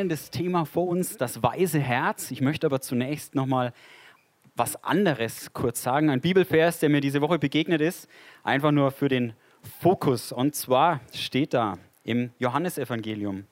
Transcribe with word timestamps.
spannendes 0.00 0.30
Thema 0.30 0.64
vor 0.64 0.88
uns, 0.88 1.18
das 1.18 1.42
weise 1.42 1.78
Herz. 1.78 2.30
Ich 2.30 2.40
möchte 2.40 2.66
aber 2.66 2.80
zunächst 2.80 3.34
nochmal 3.34 3.74
was 4.56 4.82
anderes 4.82 5.52
kurz 5.52 5.82
sagen. 5.82 6.08
Ein 6.08 6.22
Bibelvers, 6.22 6.78
der 6.78 6.88
mir 6.88 7.02
diese 7.02 7.20
Woche 7.20 7.38
begegnet 7.38 7.82
ist, 7.82 8.08
einfach 8.42 8.70
nur 8.70 8.92
für 8.92 9.10
den 9.10 9.34
Fokus. 9.82 10.32
Und 10.32 10.54
zwar 10.54 11.00
steht 11.12 11.52
da 11.52 11.76
im 12.02 12.30
Johannesevangelium. 12.38 13.44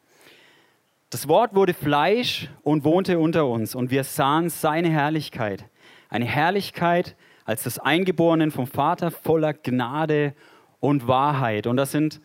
Das 1.10 1.28
Wort 1.28 1.54
wurde 1.54 1.74
Fleisch 1.74 2.48
und 2.62 2.82
wohnte 2.82 3.18
unter 3.18 3.46
uns 3.46 3.74
und 3.74 3.90
wir 3.90 4.02
sahen 4.02 4.48
seine 4.48 4.88
Herrlichkeit. 4.88 5.66
Eine 6.08 6.24
Herrlichkeit 6.24 7.14
als 7.44 7.64
des 7.64 7.78
Eingeborenen 7.78 8.52
vom 8.52 8.66
Vater 8.66 9.10
voller 9.10 9.52
Gnade 9.52 10.32
und 10.80 11.06
Wahrheit. 11.06 11.66
Und 11.66 11.76
das 11.76 11.92
sind 11.92 12.22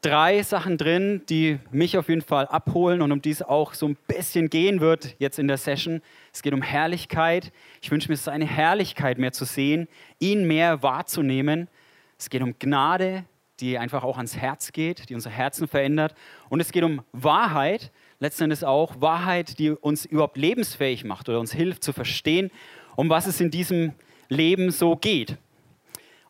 drei 0.00 0.42
Sachen 0.42 0.78
drin, 0.78 1.22
die 1.28 1.58
mich 1.70 1.98
auf 1.98 2.08
jeden 2.08 2.22
Fall 2.22 2.46
abholen 2.46 3.02
und 3.02 3.10
um 3.10 3.20
die 3.20 3.30
es 3.30 3.42
auch 3.42 3.74
so 3.74 3.86
ein 3.88 3.96
bisschen 4.06 4.48
gehen 4.48 4.80
wird 4.80 5.16
jetzt 5.18 5.38
in 5.38 5.48
der 5.48 5.56
Session. 5.56 6.02
Es 6.32 6.42
geht 6.42 6.52
um 6.52 6.62
Herrlichkeit. 6.62 7.52
Ich 7.82 7.90
wünsche 7.90 8.08
mir 8.08 8.16
seine 8.16 8.46
Herrlichkeit 8.46 9.18
mehr 9.18 9.32
zu 9.32 9.44
sehen, 9.44 9.88
ihn 10.20 10.46
mehr 10.46 10.82
wahrzunehmen. 10.82 11.68
Es 12.16 12.30
geht 12.30 12.42
um 12.42 12.54
Gnade, 12.58 13.24
die 13.60 13.76
einfach 13.76 14.04
auch 14.04 14.18
ans 14.18 14.36
Herz 14.36 14.72
geht, 14.72 15.08
die 15.08 15.14
unser 15.14 15.30
Herzen 15.30 15.66
verändert. 15.66 16.14
Und 16.48 16.60
es 16.60 16.70
geht 16.70 16.84
um 16.84 17.02
Wahrheit, 17.12 17.90
letzten 18.20 18.44
Endes 18.44 18.62
auch 18.62 19.00
Wahrheit, 19.00 19.58
die 19.58 19.70
uns 19.70 20.04
überhaupt 20.04 20.36
lebensfähig 20.36 21.04
macht 21.04 21.28
oder 21.28 21.40
uns 21.40 21.52
hilft 21.52 21.82
zu 21.82 21.92
verstehen, 21.92 22.52
um 22.94 23.08
was 23.08 23.26
es 23.26 23.40
in 23.40 23.50
diesem 23.50 23.94
Leben 24.28 24.70
so 24.70 24.94
geht. 24.94 25.36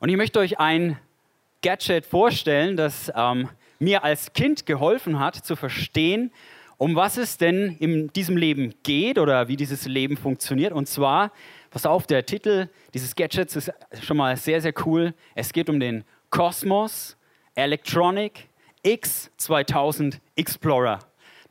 Und 0.00 0.08
ich 0.08 0.16
möchte 0.16 0.38
euch 0.38 0.58
ein 0.58 0.98
Gadget 1.60 2.06
vorstellen, 2.06 2.76
das 2.76 3.12
ähm, 3.14 3.48
mir 3.78 4.04
als 4.04 4.32
Kind 4.32 4.66
geholfen 4.66 5.18
hat 5.18 5.34
zu 5.36 5.56
verstehen, 5.56 6.32
um 6.76 6.94
was 6.94 7.16
es 7.16 7.38
denn 7.38 7.76
in 7.78 8.08
diesem 8.12 8.36
Leben 8.36 8.74
geht 8.82 9.18
oder 9.18 9.48
wie 9.48 9.56
dieses 9.56 9.86
Leben 9.86 10.16
funktioniert. 10.16 10.72
Und 10.72 10.86
zwar, 10.86 11.32
pass 11.70 11.86
auf, 11.86 12.06
der 12.06 12.24
Titel 12.24 12.68
dieses 12.94 13.14
Gadgets 13.14 13.56
ist 13.56 13.72
schon 14.00 14.16
mal 14.16 14.36
sehr, 14.36 14.60
sehr 14.60 14.72
cool. 14.86 15.14
Es 15.34 15.52
geht 15.52 15.68
um 15.68 15.80
den 15.80 16.04
Cosmos 16.30 17.16
Electronic 17.54 18.48
X2000 18.84 20.20
Explorer. 20.36 21.00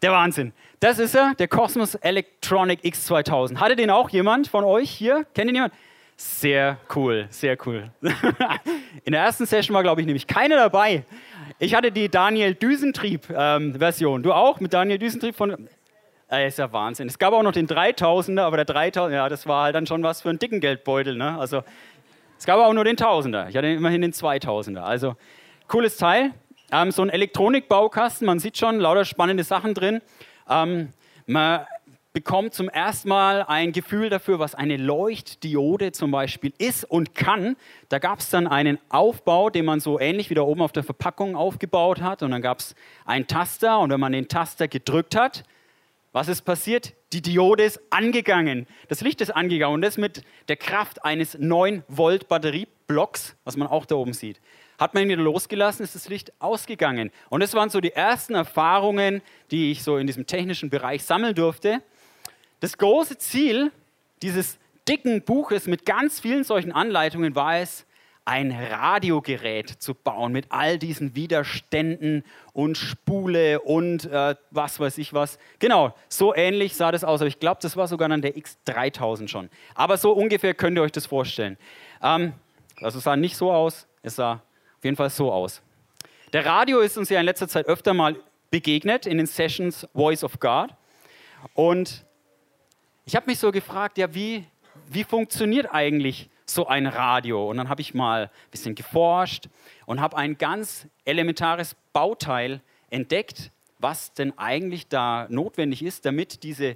Der 0.02 0.11
Wahnsinn. 0.11 0.53
Das 0.80 1.00
ist 1.00 1.16
er, 1.16 1.33
der 1.36 1.48
Cosmos 1.48 1.95
Electronic 1.95 2.81
X2000. 2.81 3.58
Hatte 3.58 3.75
den 3.75 3.89
auch 3.89 4.09
jemand 4.09 4.48
von 4.48 4.64
euch 4.64 4.92
hier? 4.92 5.25
Kennt 5.33 5.50
ihn 5.50 5.55
jemand? 5.55 5.73
Sehr 6.16 6.78
cool, 6.95 7.28
sehr 7.30 7.58
cool. 7.66 7.92
In 9.03 9.11
der 9.11 9.22
ersten 9.22 9.45
Session 9.45 9.75
war, 9.75 9.83
glaube 9.83 10.02
ich, 10.02 10.08
nämlich 10.08 10.25
keiner 10.25 10.55
dabei. 10.55 11.03
Ich 11.59 11.73
hatte 11.73 11.91
die 11.91 12.08
Daniel 12.08 12.53
Düsentrieb-Version. 12.53 14.19
Ähm, 14.19 14.23
du 14.23 14.31
auch 14.33 14.59
mit 14.59 14.73
Daniel 14.73 15.00
Düsentrieb 15.00 15.36
von. 15.36 15.67
Äh, 16.30 16.47
ist 16.47 16.59
ja 16.59 16.72
Wahnsinn. 16.72 17.08
Es 17.08 17.17
gab 17.17 17.33
auch 17.33 17.41
noch 17.41 17.52
den 17.52 17.67
3000er, 17.67 18.41
aber 18.41 18.58
der 18.58 18.66
3000, 18.66 19.16
ja, 19.16 19.27
das 19.27 19.47
war 19.47 19.64
halt 19.64 19.75
dann 19.75 19.88
schon 19.88 20.03
was 20.03 20.22
für 20.22 20.30
einen 20.30 20.38
dicken 20.38 20.59
Geldbeutel. 20.59 21.16
Ne? 21.16 21.36
Also, 21.39 21.64
es 22.38 22.45
gab 22.45 22.59
auch 22.59 22.73
nur 22.73 22.83
den 22.83 22.95
1000er. 22.95 23.49
Ich 23.49 23.58
hatte 23.58 23.67
immerhin 23.67 24.02
den 24.02 24.14
2000er. 24.14 24.81
Also, 24.81 25.16
cooles 25.67 25.97
Teil. 25.97 26.31
Ähm, 26.72 26.91
so 26.91 27.02
ein 27.02 27.09
Elektronikbaukasten, 27.09 28.27
man 28.27 28.38
sieht 28.38 28.58
schon 28.58 28.80
lauter 28.80 29.05
spannende 29.05 29.44
Sachen 29.44 29.73
drin. 29.73 30.02
Ähm, 30.47 30.94
man 31.25 31.66
bekommt 32.18 32.56
zum 32.56 32.68
ersten 32.68 33.10
Mal 33.10 33.44
ein 33.44 33.73
Gefühl 33.73 34.10
dafür, 34.10 34.40
was 34.40 34.56
eine 34.56 34.78
Leuchtdiode 34.78 35.92
zum 35.92 36.10
Beispiel 36.10 36.52
ist 36.58 36.84
und 36.84 37.14
kann. 37.14 37.56
Da 37.90 38.00
gab 38.00 38.22
es 38.22 38.32
dann 38.32 38.48
einen 38.48 38.80
Aufbau, 38.90 39.52
den 39.52 39.66
man 39.66 39.80
so 39.80 40.00
ähnlich 40.00 40.32
wie 40.32 40.33
da 40.33 40.42
oben 40.42 40.64
auf 40.64 40.72
der 40.72 40.82
Verpackung 40.82 41.36
aufgebaut 41.36 42.02
hat. 42.02 42.23
Und 42.23 42.32
dann 42.32 42.42
gab 42.42 42.58
es 42.58 42.73
einen 43.06 43.27
Taster 43.27 43.77
und 43.77 43.92
wenn 43.92 44.00
man 44.00 44.14
den 44.14 44.27
Taster 44.27 44.67
gedrückt 44.67 45.16
hat, 45.16 45.44
was 46.11 46.27
ist 46.27 46.42
passiert? 46.42 46.95
Die 47.14 47.22
Diode 47.22 47.61
ist 47.61 47.80
angegangen. 47.92 48.66
Das 48.88 49.02
Licht 49.02 49.22
ist 49.22 49.30
angegangen 49.30 49.76
und 49.76 49.82
das 49.83 49.98
mit 49.98 50.23
der 50.48 50.56
Kraft 50.56 51.06
eines 51.06 51.38
9 51.38 51.83
Volt 51.88 52.27
Batterieblocks, 52.27 53.36
was 53.44 53.58
man 53.58 53.67
auch 53.67 53.86
da 53.86 53.94
oben 53.94 54.14
sieht. 54.14 54.42
Hat 54.80 54.95
man 54.95 55.04
ihn 55.04 55.10
wieder 55.10 55.22
losgelassen, 55.22 55.83
ist 55.83 55.94
das 55.94 56.10
Licht 56.10 56.33
ausgegangen. 56.39 57.11
Und 57.30 57.44
das 57.44 57.54
waren 57.54 57.70
so 57.70 57.80
die 57.80 57.94
ersten 57.94 58.33
Erfahrungen, 58.33 59.22
die 59.52 59.70
ich 59.70 59.83
so 59.83 59.98
in 59.98 60.08
diesem 60.08 60.26
technischen 60.26 60.72
Bereich 60.72 61.04
sammeln 61.04 61.36
durfte. 61.36 61.83
Das 62.60 62.78
große 62.78 63.18
Ziel 63.18 63.72
dieses 64.22 64.58
dicken 64.88 65.22
Buches 65.22 65.68
mit 65.68 65.86
ganz 65.86 66.20
vielen 66.20 66.44
solchen 66.44 66.72
Anleitungen 66.72 67.36
war 67.36 67.58
es, 67.58 67.86
ein 68.28 68.52
Radiogerät 68.52 69.70
zu 69.70 69.94
bauen 69.94 70.34
mit 70.34 70.48
all 70.50 70.78
diesen 70.78 71.16
Widerständen 71.16 72.26
und 72.52 72.78
Spule 72.78 73.62
und 73.62 74.04
äh, 74.04 74.36
was 74.52 74.82
weiß 74.82 74.98
ich 74.98 75.14
was. 75.14 75.40
Genau, 75.60 75.95
so 76.10 76.36
ähnlich 76.36 76.76
sah 76.76 76.92
das 76.92 77.06
aus. 77.06 77.22
Aber 77.22 77.30
ich 77.30 77.40
glaube, 77.40 77.60
das 77.62 77.78
war 77.78 77.88
sogar 77.88 78.10
dann 78.10 78.22
der 78.22 78.36
X3000 78.36 79.30
schon. 79.30 79.50
Aber 79.76 79.95
so 79.95 80.12
ungefähr 80.12 80.54
könnt 80.54 80.78
ihr 80.78 80.82
euch 80.82 80.92
das 80.92 81.06
vorstellen. 81.06 81.58
Ähm, 82.04 82.34
also 82.82 82.98
es 82.98 83.06
sah 83.06 83.16
nicht 83.16 83.38
so 83.38 83.50
aus, 83.50 83.88
es 84.04 84.18
sah 84.18 84.34
auf 84.34 84.84
jeden 84.84 84.98
Fall 84.98 85.10
so 85.10 85.32
aus. 85.32 85.62
Der 86.34 86.45
Radio 86.45 86.80
ist 86.80 86.98
uns 86.98 87.10
ja 87.10 87.22
in 87.22 87.26
letzter 87.26 87.48
Zeit 87.48 87.66
öfter 87.68 87.94
mal 87.94 88.18
begegnet 88.52 89.06
in 89.06 89.18
den 89.20 89.28
Sessions 89.28 89.88
Voice 89.94 90.26
of 90.26 90.38
God. 90.42 90.72
Und 91.54 92.04
ich 93.08 93.16
habe 93.16 93.28
mich 93.28 93.40
so 93.40 93.54
gefragt, 93.54 93.98
ja, 93.98 94.14
wie, 94.14 94.44
wie 94.90 95.06
funktioniert 95.06 95.73
eigentlich 95.73 96.30
so 96.45 96.68
ein 96.68 96.86
Radio? 96.86 97.50
Und 97.50 97.56
dann 97.56 97.70
habe 97.70 97.80
ich 97.80 97.94
mal 97.94 98.23
ein 98.23 98.30
bisschen 98.52 98.76
geforscht 98.76 99.48
und 99.86 100.02
habe 100.02 100.18
ein 100.18 100.38
ganz 100.38 100.88
elementares 101.06 101.78
Bauteil 101.94 102.60
entdeckt, 102.90 103.52
was 103.80 104.12
denn 104.12 104.38
eigentlich 104.38 104.90
da 104.90 105.26
notwendig 105.30 105.84
ist, 105.84 106.06
damit 106.06 106.44
diese 106.44 106.76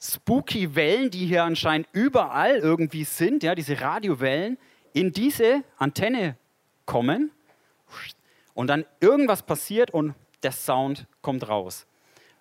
spooky 0.00 0.74
Wellen, 0.74 1.10
die 1.10 1.26
hier 1.26 1.44
anscheinend 1.44 1.86
überall 1.92 2.56
irgendwie 2.56 3.04
sind, 3.04 3.42
ja, 3.42 3.54
diese 3.54 3.78
Radiowellen, 3.78 4.56
in 4.94 5.12
diese 5.12 5.64
Antenne 5.76 6.36
kommen 6.86 7.30
und 8.54 8.68
dann 8.68 8.86
irgendwas 9.00 9.42
passiert 9.42 9.90
und 9.90 10.14
der 10.42 10.52
Sound 10.52 11.06
kommt 11.20 11.46
raus. 11.46 11.86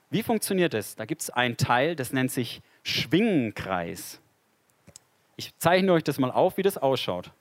Wie 0.10 0.24
funktioniert 0.24 0.74
das? 0.74 0.96
Da 0.96 1.04
gibt 1.04 1.24
es 1.24 1.30
ein 1.30 1.58
Teil, 1.58 1.98
das 1.98 2.14
nennt 2.14 2.32
sich 2.32 2.62
Schwingenkreis. 2.84 4.20
Ich 5.36 5.58
zeichne 5.58 5.94
euch 5.94 6.04
das 6.04 6.20
mal 6.20 6.32
auf, 6.32 6.58
wie 6.58 6.64
das 6.64 6.78
ausschaut. 6.78 7.32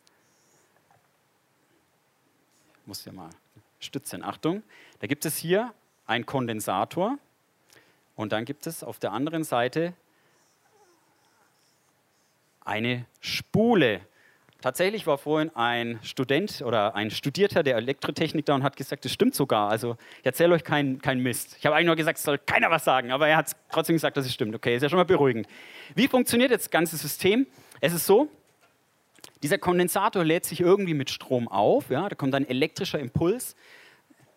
Ich 2.81 2.87
muss 2.87 3.05
ja 3.05 3.13
mal 3.13 3.31
stützen. 3.79 4.23
Achtung, 4.25 4.63
da 5.01 5.07
gibt 5.07 5.25
es 5.25 5.37
hier 5.37 5.73
einen 6.07 6.27
Kondensator 6.27 7.19
und 8.17 8.33
dann 8.33 8.45
gibt 8.45 8.67
es 8.67 8.83
auf 8.83 8.99
der 8.99 9.13
anderen 9.13 9.45
Seite 9.45 9.95
eine 12.65 13.07
Spule. 13.21 14.01
Tatsächlich 14.61 15.07
war 15.07 15.17
vorhin 15.17 15.51
ein 15.57 15.99
Student 16.03 16.63
oder 16.63 16.95
ein 16.95 17.11
Studierter 17.11 17.63
der 17.63 17.77
Elektrotechnik 17.77 18.45
da 18.45 18.55
und 18.55 18.63
hat 18.63 18.77
gesagt, 18.77 19.05
das 19.07 19.13
stimmt 19.13 19.35
sogar. 19.35 19.71
Also 19.71 19.97
ich 20.19 20.27
erzähle 20.27 20.55
euch 20.55 20.65
keinen 20.65 21.01
kein 21.01 21.21
Mist. 21.21 21.57
Ich 21.59 21.65
habe 21.65 21.77
eigentlich 21.77 21.87
nur 21.87 21.97
gesagt, 21.97 22.19
es 22.19 22.25
soll 22.25 22.37
keiner 22.39 22.71
was 22.71 22.85
sagen, 22.85 23.11
aber 23.11 23.27
er 23.27 23.39
hat 23.39 23.53
trotzdem 23.71 23.97
gesagt, 23.97 24.19
dass 24.19 24.27
es 24.27 24.35
stimmt. 24.35 24.55
Okay, 24.55 24.77
ist 24.77 24.83
ja 24.83 24.91
schon 24.91 24.99
mal 24.99 25.05
beruhigend. 25.05 25.47
Wie 25.95 26.09
funktioniert 26.09 26.51
jetzt 26.51 26.67
das 26.67 26.71
ganze 26.71 26.99
System? 26.99 27.47
Es 27.81 27.95
ist 27.95 28.07
so, 28.07 28.29
dieser 29.43 29.57
Kondensator 29.57 30.25
lädt 30.25 30.45
sich 30.45 30.61
irgendwie 30.61 30.95
mit 30.95 31.09
Strom 31.09 31.49
auf. 31.49 31.89
Ja, 31.89 32.09
da 32.09 32.15
kommt 32.15 32.35
ein 32.35 32.47
elektrischer 32.47 32.99
Impuls, 32.99 33.57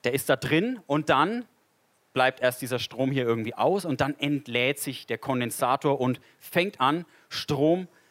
der 0.05 0.13
ist 0.13 0.29
da 0.29 0.37
drin 0.37 0.79
und 0.87 1.09
dann 1.09 1.45
bleibt 2.13 2.39
erst 2.39 2.61
dieser 2.61 2.79
Strom 2.79 3.11
hier 3.11 3.25
irgendwie 3.25 3.55
aus 3.55 3.83
und 3.83 3.99
dann 3.99 4.17
entlädt 4.19 4.79
sich 4.79 5.05
der 5.05 5.17
Kondensator 5.17 5.99
und 5.99 6.21
fängt 6.39 6.79
an, 6.79 7.05
Strom 7.27 7.87
zu 7.87 8.02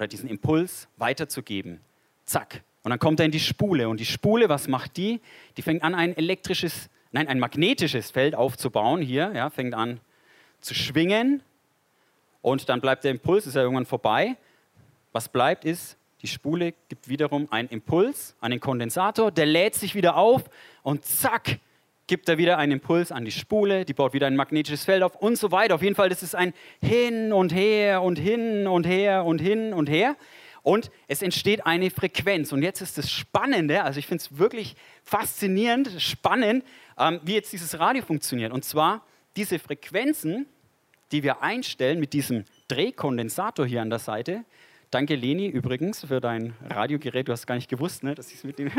oder 0.00 0.08
diesen 0.08 0.30
Impuls 0.30 0.88
weiterzugeben. 0.96 1.78
Zack. 2.24 2.62
Und 2.82 2.88
dann 2.88 2.98
kommt 2.98 3.20
er 3.20 3.26
in 3.26 3.32
die 3.32 3.40
Spule. 3.40 3.86
Und 3.90 4.00
die 4.00 4.06
Spule, 4.06 4.48
was 4.48 4.66
macht 4.66 4.96
die? 4.96 5.20
Die 5.58 5.62
fängt 5.62 5.82
an, 5.82 5.94
ein 5.94 6.16
elektrisches, 6.16 6.88
nein, 7.12 7.28
ein 7.28 7.38
magnetisches 7.38 8.10
Feld 8.10 8.34
aufzubauen. 8.34 9.02
Hier, 9.02 9.30
ja, 9.34 9.50
fängt 9.50 9.74
an 9.74 10.00
zu 10.62 10.74
schwingen. 10.74 11.42
Und 12.40 12.70
dann 12.70 12.80
bleibt 12.80 13.04
der 13.04 13.10
Impuls, 13.10 13.46
ist 13.46 13.56
ja 13.56 13.60
irgendwann 13.60 13.84
vorbei. 13.84 14.36
Was 15.12 15.28
bleibt 15.28 15.66
ist, 15.66 15.98
die 16.22 16.28
Spule 16.28 16.72
gibt 16.88 17.08
wiederum 17.08 17.52
einen 17.52 17.68
Impuls 17.68 18.34
an 18.40 18.52
den 18.52 18.60
Kondensator, 18.60 19.30
der 19.30 19.44
lädt 19.44 19.74
sich 19.74 19.94
wieder 19.94 20.16
auf 20.16 20.44
und 20.82 21.04
zack, 21.04 21.58
gibt 22.10 22.28
er 22.28 22.38
wieder 22.38 22.58
einen 22.58 22.72
Impuls 22.72 23.12
an 23.12 23.24
die 23.24 23.30
Spule, 23.30 23.84
die 23.84 23.94
baut 23.94 24.14
wieder 24.14 24.26
ein 24.26 24.34
magnetisches 24.34 24.84
Feld 24.84 25.04
auf 25.04 25.14
und 25.14 25.36
so 25.36 25.52
weiter. 25.52 25.76
Auf 25.76 25.82
jeden 25.82 25.94
Fall, 25.94 26.08
das 26.08 26.24
ist 26.24 26.34
ein 26.34 26.52
Hin 26.82 27.32
und 27.32 27.54
Her 27.54 28.02
und 28.02 28.18
hin 28.18 28.66
und 28.66 28.84
her 28.84 29.24
und 29.24 29.40
hin 29.40 29.72
und 29.72 29.88
her. 29.88 30.16
Und 30.62 30.90
es 31.06 31.22
entsteht 31.22 31.66
eine 31.66 31.88
Frequenz. 31.88 32.50
Und 32.50 32.64
jetzt 32.64 32.80
ist 32.80 32.98
das 32.98 33.12
Spannende, 33.12 33.84
also 33.84 34.00
ich 34.00 34.08
finde 34.08 34.24
es 34.24 34.36
wirklich 34.36 34.74
faszinierend, 35.04 36.02
spannend, 36.02 36.64
ähm, 36.98 37.20
wie 37.22 37.34
jetzt 37.34 37.52
dieses 37.52 37.78
Radio 37.78 38.02
funktioniert. 38.02 38.52
Und 38.52 38.64
zwar 38.64 39.06
diese 39.36 39.60
Frequenzen, 39.60 40.46
die 41.12 41.22
wir 41.22 41.42
einstellen 41.42 42.00
mit 42.00 42.12
diesem 42.12 42.44
Drehkondensator 42.66 43.66
hier 43.66 43.82
an 43.82 43.90
der 43.90 44.00
Seite. 44.00 44.44
Danke, 44.90 45.14
Leni, 45.14 45.46
übrigens, 45.46 46.04
für 46.04 46.20
dein 46.20 46.54
Radiogerät. 46.68 47.28
Du 47.28 47.32
hast 47.32 47.46
gar 47.46 47.54
nicht 47.54 47.70
gewusst, 47.70 48.02
ne, 48.02 48.16
dass 48.16 48.32
ich 48.32 48.38
es 48.38 48.42
mit 48.42 48.58
dem. 48.58 48.72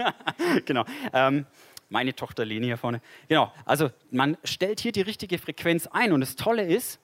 genau. 0.66 0.84
Ähm, 1.12 1.46
meine 1.94 2.14
Tochter 2.14 2.44
Leni 2.44 2.66
hier 2.66 2.76
vorne. 2.76 3.00
Genau, 3.28 3.52
also 3.64 3.88
man 4.10 4.36
stellt 4.42 4.80
hier 4.80 4.90
die 4.90 5.00
richtige 5.00 5.38
Frequenz 5.38 5.86
ein 5.86 6.12
und 6.12 6.20
das 6.20 6.34
Tolle 6.34 6.66
ist, 6.66 6.98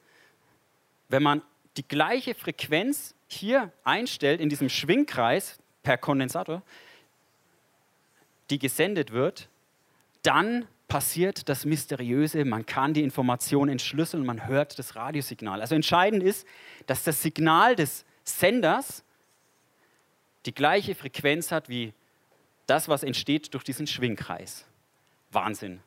wenn 1.09 1.23
man 1.23 1.43
die 1.77 1.87
gleiche 1.87 2.35
Frequenz 2.35 3.15
hier 3.29 3.73
einstellt 3.85 4.41
in 4.41 4.49
diesem 4.49 4.69
Schwingkreis 4.69 5.61
per 5.85 5.97
Kondensator, 5.97 6.63
die 8.51 8.59
gesendet 8.59 9.13
wird, 9.13 9.49
dann 10.23 10.67
passiert 10.89 11.49
das 11.49 11.65
Mysteriöse, 11.65 12.45
man 12.45 12.67
kann 12.67 12.93
die 12.93 13.05
Information 13.05 13.69
entschlüsseln, 13.69 14.27
man 14.27 14.49
hört 14.49 14.77
das 14.77 14.97
Radiosignal. 14.97 15.61
Also 15.61 15.77
entscheidend 15.77 16.25
ist, 16.25 16.45
dass 16.87 17.05
das 17.05 17.23
Signal 17.23 17.77
des 17.77 18.05
Senders 18.25 19.05
die 20.47 20.55
gleiche 20.55 20.97
Frequenz 20.97 21.53
hat 21.53 21.69
wie 21.69 21.93
das, 22.67 22.89
was 22.89 23.05
entsteht 23.05 23.55
durch 23.55 23.63
diesen 23.63 23.87
Schwingkreis. 23.87 24.67
Wahnsinn. 25.31 25.81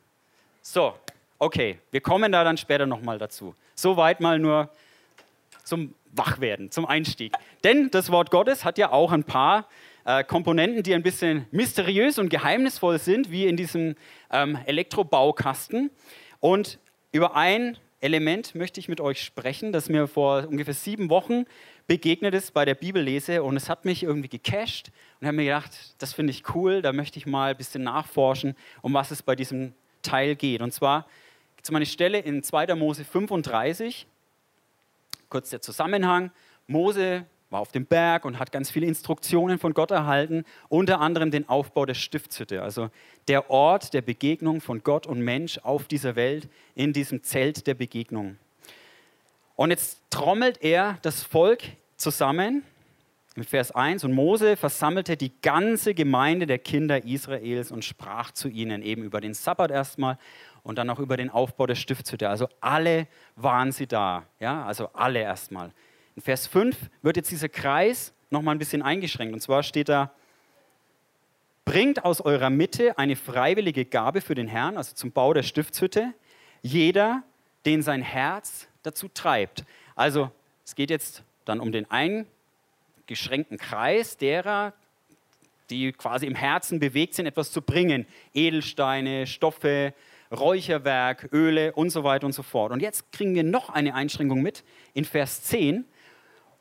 So, 0.62 0.95
okay, 1.40 1.80
wir 1.92 2.01
kommen 2.01 2.31
da 2.31 2.44
dann 2.44 2.57
später 2.57 2.86
nochmal 2.86 3.18
dazu. 3.18 3.56
Soweit 3.75 4.22
mal 4.22 4.40
nur 4.40 4.69
zum 5.63 5.94
Wachwerden, 6.12 6.72
zum 6.72 6.86
Einstieg. 6.86 7.34
Denn 7.63 7.90
das 7.90 8.12
Wort 8.12 8.31
Gottes 8.31 8.63
hat 8.63 8.78
ja 8.78 8.92
auch 8.92 9.12
ein 9.12 9.24
paar 9.24 9.68
äh, 10.06 10.24
Komponenten, 10.24 10.84
die 10.84 10.94
ein 10.94 11.04
bisschen 11.04 11.48
mysteriös 11.51 12.19
und 12.19 12.30
geheimnisvoll 12.30 13.00
sind, 13.00 13.31
wie 13.31 13.48
in 13.48 13.57
diesem 13.57 13.95
ähm, 14.31 14.57
Elektrobaukasten. 14.66 15.90
Und 16.40 16.80
über 17.12 17.36
ein 17.36 17.78
Element 18.04 18.54
möchte 18.54 18.80
ich 18.80 18.90
mit 18.90 19.00
euch 19.00 19.24
sprechen, 19.24 19.72
das 19.72 19.88
mir 19.88 20.08
vor 20.08 20.48
ungefähr 20.48 20.74
sieben 20.74 21.10
Wochen 21.10 21.46
begegnet 21.88 22.34
ist 22.34 22.54
bei 22.54 22.66
der 22.66 22.76
Bibellese 22.76 23.44
und 23.44 23.56
es 23.56 23.70
hat 23.70 23.86
mich 23.86 24.04
irgendwie 24.04 24.28
gecasht 24.28 24.92
und 25.20 25.28
habe 25.28 25.38
mir 25.38 25.46
gedacht, 25.46 25.72
das 26.00 26.14
finde 26.14 26.32
ich 26.32 26.54
cool, 26.54 26.82
da 26.82 26.92
möchte 26.92 27.18
ich 27.18 27.26
mal 27.26 27.52
ein 27.52 27.58
bisschen 27.58 27.84
nachforschen, 27.84 28.56
um 28.82 28.94
was 28.94 29.12
es 29.12 29.24
bei 29.24 29.36
diesem 29.36 29.74
Teil 30.02 30.36
geht. 30.36 30.62
Und 30.62 30.74
zwar 30.74 31.08
gibt 31.56 31.66
es 31.66 31.72
mal 31.72 31.78
eine 31.78 31.86
Stelle 31.86 32.20
in 32.20 32.44
2. 32.44 32.76
Mose 32.76 33.06
35, 33.06 34.06
kurz 35.30 35.50
der 35.50 35.62
Zusammenhang. 35.62 36.32
Mose 36.68 37.26
war 37.54 37.62
auf 37.62 37.72
dem 37.72 37.86
Berg 37.86 38.26
und 38.26 38.40
hat 38.40 38.52
ganz 38.52 38.70
viele 38.70 38.88
Instruktionen 38.88 39.60
von 39.60 39.74
Gott 39.74 39.92
erhalten, 39.92 40.44
unter 40.68 41.00
anderem 41.00 41.32
den 41.32 41.48
Aufbau 41.48 41.86
der 41.86 41.94
Stiftshütte, 41.94 42.62
also 42.62 42.90
der 43.30 43.50
Ort 43.50 43.94
der 43.94 44.02
Begegnung 44.02 44.60
von 44.60 44.84
Gott 44.84 45.08
und 45.08 45.22
Mensch 45.22 45.60
auf 45.60 45.88
dieser 45.88 46.18
Welt, 46.18 46.50
in 46.76 46.92
diesem 46.92 47.24
Zelt 47.24 47.66
der 47.68 47.76
Begegnung. 47.76 48.38
Und 49.56 49.70
jetzt 49.70 50.02
trommelt 50.10 50.62
er 50.62 50.98
das 51.04 51.24
Volk 51.24 51.62
zusammen, 51.96 52.64
im 53.36 53.44
Vers 53.44 53.72
1, 53.72 54.04
und 54.04 54.14
Mose 54.14 54.58
versammelte 54.58 55.18
die 55.18 55.32
ganze 55.42 55.96
Gemeinde 55.96 56.46
der 56.46 56.60
Kinder 56.60 57.04
Israels 57.04 57.72
und 57.72 57.84
sprach 57.84 58.32
zu 58.32 58.48
ihnen 58.48 58.84
eben 58.84 59.04
über 59.04 59.22
den 59.22 59.34
Sabbat 59.34 59.72
erstmal 59.72 60.18
und 60.62 60.78
dann 60.78 60.90
auch 60.90 61.00
über 61.00 61.18
den 61.18 61.30
Aufbau 61.32 61.66
der 61.66 61.76
Stiftshütte. 61.76 62.30
Also 62.30 62.48
alle 62.62 63.08
waren 63.36 63.72
sie 63.72 63.88
da, 63.88 64.28
ja, 64.40 64.64
also 64.66 64.90
alle 64.94 65.20
erstmal. 65.20 65.72
In 66.15 66.21
Vers 66.21 66.48
5 66.48 66.75
wird 67.01 67.18
jetzt 67.18 67.31
dieser 67.31 67.50
Kreis 67.50 68.13
nochmal 68.30 68.56
ein 68.56 68.60
bisschen 68.60 68.81
eingeschränkt. 68.81 69.33
Und 69.33 69.39
zwar 69.39 69.63
steht 69.63 69.89
da, 69.89 70.12
bringt 71.65 72.04
aus 72.06 72.21
eurer 72.21 72.50
Mitte 72.50 72.98
eine 72.98 73.15
freiwillige 73.15 73.86
Gabe 73.86 74.21
für 74.21 74.36
den 74.36 74.48
Herrn, 74.48 74.77
also 74.77 74.94
zum 74.95 75.12
Bau 75.12 75.33
der 75.33 75.44
Stiftshütte, 75.44 76.13
jeder, 76.62 77.24
den 77.65 77.81
sein 77.81 78.01
Herz 78.01 78.68
dazu 78.83 79.07
treibt. 79.07 79.63
Also 79.95 80.31
es 80.65 80.75
geht 80.75 80.89
jetzt 80.89 81.24
dann 81.45 81.60
um 81.60 81.71
den 81.71 81.88
eingeschränkten 81.89 83.57
Kreis 83.57 84.18
derer, 84.18 84.74
die 85.69 85.92
quasi 85.94 86.27
im 86.27 86.36
Herzen 86.36 86.80
bewegt 86.80 87.16
sind, 87.16 87.25
etwas 87.25 87.51
zu 87.51 87.62
bringen. 87.62 88.06
Edelsteine, 88.33 89.25
Stoffe, 89.25 89.94
Räucherwerk, 90.31 91.30
Öle 91.31 91.74
und 91.74 91.89
so 91.89 92.04
weiter 92.04 92.25
und 92.25 92.33
so 92.33 92.44
fort. 92.44 92.71
Und 92.71 92.81
jetzt 92.81 93.12
kriegen 93.12 93.36
wir 93.36 93.44
noch 93.44 93.69
eine 93.69 93.95
Einschränkung 93.95 94.42
mit 94.42 94.63
in 94.94 95.06
Vers 95.06 95.44
10. 95.44 95.86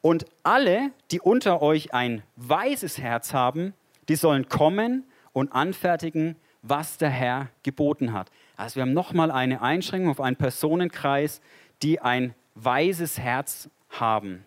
Und 0.03 0.27
alle, 0.43 0.91
die 1.11 1.21
unter 1.21 1.63
euch 1.63 1.95
ein 1.95 2.23
weises 2.37 2.99
Herz 2.99 3.33
haben, 3.33 3.73
die 4.09 4.17
sollen 4.17 4.49
kommen 4.49 5.05
und 5.33 5.53
anfertigen, 5.53 6.37
was 6.61 6.99
der 6.99 7.11
Herr 7.11 7.49
geboten 7.63 8.13
hat. 8.13 8.31
Also 8.57 8.77
wir 8.77 8.83
haben 8.83 8.93
nochmal 8.93 9.31
eine 9.31 9.63
Einschränkung 9.63 10.11
auf 10.11 10.21
einen 10.21 10.37
Personenkreis, 10.37 11.41
die 11.83 12.01
ein 12.01 12.35
weises 12.55 13.19
Herz 13.19 13.71
haben. 13.91 14.45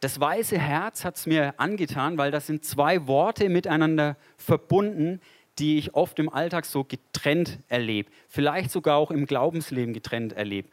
Das 0.00 0.20
weiße 0.20 0.58
Herz 0.58 1.04
hat 1.04 1.16
es 1.16 1.26
mir 1.26 1.54
angetan, 1.56 2.18
weil 2.18 2.30
das 2.30 2.46
sind 2.46 2.64
zwei 2.64 3.06
Worte 3.06 3.48
miteinander 3.48 4.16
verbunden, 4.36 5.20
die 5.58 5.78
ich 5.78 5.94
oft 5.94 6.18
im 6.18 6.28
Alltag 6.28 6.64
so 6.64 6.84
getrennt 6.84 7.58
erlebe, 7.68 8.10
vielleicht 8.28 8.70
sogar 8.70 8.96
auch 8.96 9.10
im 9.10 9.26
Glaubensleben 9.26 9.94
getrennt 9.94 10.32
erlebe. 10.32 10.68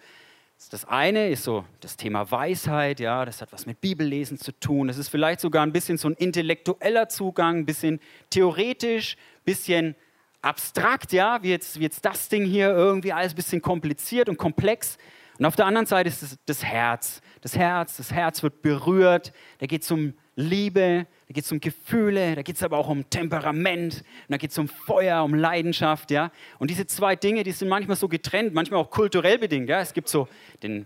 Das 0.70 0.86
eine 0.86 1.30
ist 1.30 1.44
so 1.44 1.66
das 1.80 1.98
Thema 1.98 2.30
Weisheit, 2.30 3.00
ja, 3.00 3.26
das 3.26 3.42
hat 3.42 3.52
was 3.52 3.66
mit 3.66 3.82
Bibellesen 3.82 4.38
zu 4.38 4.52
tun. 4.52 4.88
Das 4.88 4.98
ist 4.98 5.10
vielleicht 5.10 5.40
sogar 5.40 5.64
ein 5.64 5.72
bisschen 5.72 5.98
so 5.98 6.08
ein 6.08 6.14
intellektueller 6.14 7.10
Zugang, 7.10 7.58
ein 7.58 7.66
bisschen 7.66 8.00
theoretisch, 8.30 9.16
ein 9.16 9.44
bisschen 9.46 9.96
abstrakt, 10.42 11.14
ja, 11.14 11.42
wie 11.42 11.50
jetzt, 11.50 11.80
wie 11.80 11.84
jetzt 11.84 12.06
das 12.06 12.30
Ding 12.30 12.46
hier 12.46 12.70
irgendwie 12.70 13.12
alles 13.12 13.34
ein 13.34 13.36
bisschen 13.36 13.62
kompliziert 13.62 14.30
und 14.30 14.38
komplex. 14.38 14.98
Und 15.40 15.46
auf 15.46 15.56
der 15.56 15.66
anderen 15.66 15.88
Seite 15.88 16.10
ist 16.10 16.22
das, 16.22 16.38
das 16.46 16.64
Herz. 16.64 17.22
Das 17.42 17.56
Herz, 17.56 17.98
das 17.98 18.12
Herz 18.12 18.44
wird 18.44 18.62
berührt, 18.62 19.34
da 19.58 19.66
geht 19.66 19.82
es 19.82 19.90
um 19.90 20.14
Liebe, 20.42 21.08
da 21.28 21.34
geht 21.34 21.46
es 21.46 21.52
um 21.52 21.60
Gefühle, 21.60 22.36
da 22.36 22.42
geht 22.42 22.56
es 22.58 22.64
aber 22.64 22.78
auch 22.78 22.90
um 22.90 23.10
Temperament, 23.10 24.04
da 24.28 24.38
geht 24.38 24.52
es 24.52 24.58
um 24.58 24.68
Feuer, 24.68 25.24
um 25.24 25.34
Leidenschaft, 25.34 26.12
ja. 26.12 26.32
Und 26.60 26.70
diese 26.70 26.86
zwei 26.86 27.16
Dinge, 27.16 27.44
die 27.44 27.52
sind 27.52 27.70
manchmal 27.70 27.96
so 27.96 28.08
getrennt, 28.08 28.54
manchmal 28.54 28.80
auch 28.80 28.90
kulturell 28.90 29.38
bedingt, 29.38 29.70
ja. 29.70 29.80
Es 29.80 29.94
gibt 29.94 30.10
so 30.10 30.28
den 30.64 30.86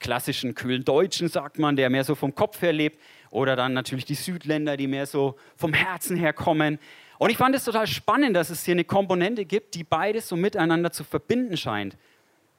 klassischen 0.00 0.54
kühlen 0.54 0.84
Deutschen, 0.84 1.28
sagt 1.28 1.58
man, 1.58 1.76
der 1.76 1.90
mehr 1.90 2.04
so 2.04 2.14
vom 2.14 2.34
Kopf 2.34 2.62
her 2.62 2.72
lebt, 2.72 2.98
oder 3.30 3.56
dann 3.56 3.74
natürlich 3.74 4.04
die 4.04 4.14
Südländer, 4.14 4.76
die 4.76 4.86
mehr 4.86 5.06
so 5.06 5.36
vom 5.56 5.74
Herzen 5.74 6.16
her 6.16 6.32
kommen. 6.32 6.78
Und 7.18 7.30
ich 7.30 7.36
fand 7.36 7.54
es 7.54 7.64
total 7.64 7.86
spannend, 7.86 8.36
dass 8.36 8.48
es 8.48 8.64
hier 8.64 8.72
eine 8.72 8.84
Komponente 8.84 9.44
gibt, 9.44 9.74
die 9.74 9.84
beides 9.84 10.28
so 10.28 10.36
miteinander 10.36 10.92
zu 10.92 11.04
verbinden 11.04 11.56
scheint. 11.56 11.96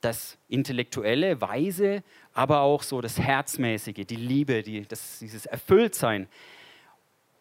Das 0.01 0.38
Intellektuelle, 0.48 1.42
Weise, 1.42 2.04
aber 2.34 2.62
auch 2.62 2.84
so 2.84 3.01
das 3.01 3.19
Herzmäßige, 3.19 4.06
die 4.06 4.16
Liebe, 4.16 4.64
die, 4.64 4.88
das, 4.88 5.19
dieses 5.19 5.45
Erfülltsein. 5.45 6.28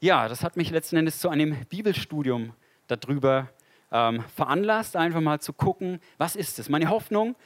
Ja, 0.00 0.28
das 0.28 0.42
hat 0.42 0.56
mich 0.56 0.70
letzten 0.70 0.96
Endes 0.96 1.20
zu 1.20 1.28
einem 1.28 1.64
Bibelstudium 1.66 2.52
darüber 2.88 3.48
ähm, 3.92 4.24
veranlasst, 4.34 4.96
einfach 4.96 5.20
mal 5.20 5.40
zu 5.40 5.52
gucken, 5.52 6.00
was 6.18 6.36
ist 6.36 6.58
es. 6.58 6.68
Meine 6.68 6.88
Hoffnung 6.90 7.36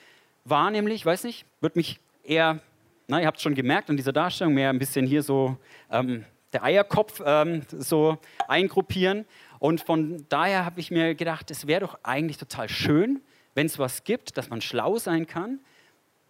war 0.45 0.71
nämlich, 0.71 1.05
weiß 1.05 1.25
nicht, 1.25 1.47
wird 1.61 1.77
mich 1.77 2.01
eher, 2.25 2.61
na, 3.07 3.21
ihr 3.21 3.27
habt 3.27 3.37
es 3.37 3.43
schon 3.43 3.55
gemerkt 3.55 3.91
an 3.91 3.97
dieser 3.97 4.13
Darstellung, 4.13 4.55
mehr 4.55 4.71
ein 4.71 4.79
bisschen 4.79 5.07
hier 5.07 5.23
so 5.23 5.57
ähm, 5.91 6.25
der 6.53 6.65
Eierkopf 6.65 7.23
ähm, 7.25 7.63
so 7.71 8.19
eingruppieren. 8.49 9.25
Und 9.59 9.81
von 9.81 10.25
daher 10.29 10.65
habe 10.65 10.81
ich 10.81 10.91
mir 10.91 11.15
gedacht, 11.15 11.51
es 11.51 11.67
wäre 11.67 11.81
doch 11.81 11.99
eigentlich 12.03 12.37
total 12.37 12.69
schön, 12.69 13.21
wenn 13.55 13.67
es 13.67 13.79
was 13.79 14.05
gibt, 14.05 14.37
dass 14.37 14.51
man 14.51 14.61
schlau 14.61 14.99
sein 14.99 15.27
kann, 15.27 15.61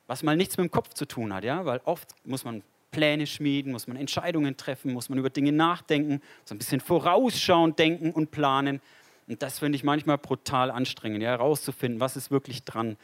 was 0.06 0.22
mal 0.22 0.36
nichts 0.36 0.56
mit 0.56 0.68
dem 0.68 0.70
Kopf 0.70 0.94
zu 0.94 1.06
tun 1.06 1.32
hat, 1.32 1.44
ja, 1.44 1.64
weil 1.64 1.80
oft 1.84 2.10
muss 2.24 2.44
man 2.44 2.62
Pläne 2.90 3.26
schmieden, 3.26 3.72
muss 3.72 3.86
man 3.86 3.96
Entscheidungen 3.96 4.56
treffen, 4.56 4.92
muss 4.92 5.08
man 5.08 5.18
über 5.18 5.30
Dinge 5.30 5.52
nachdenken, 5.52 6.20
so 6.44 6.54
ein 6.54 6.58
bisschen 6.58 6.80
vorausschauend 6.80 7.78
denken 7.78 8.12
und 8.12 8.30
planen. 8.30 8.80
Und 9.26 9.42
das 9.42 9.58
finde 9.58 9.76
ich 9.76 9.84
manchmal 9.84 10.18
brutal 10.18 10.70
anstrengend, 10.70 11.22
ja, 11.22 11.30
herauszufinden, 11.30 12.00
was 12.00 12.16
ist 12.16 12.30
wirklich 12.30 12.64
dran. 12.64 12.90
Und 12.90 12.98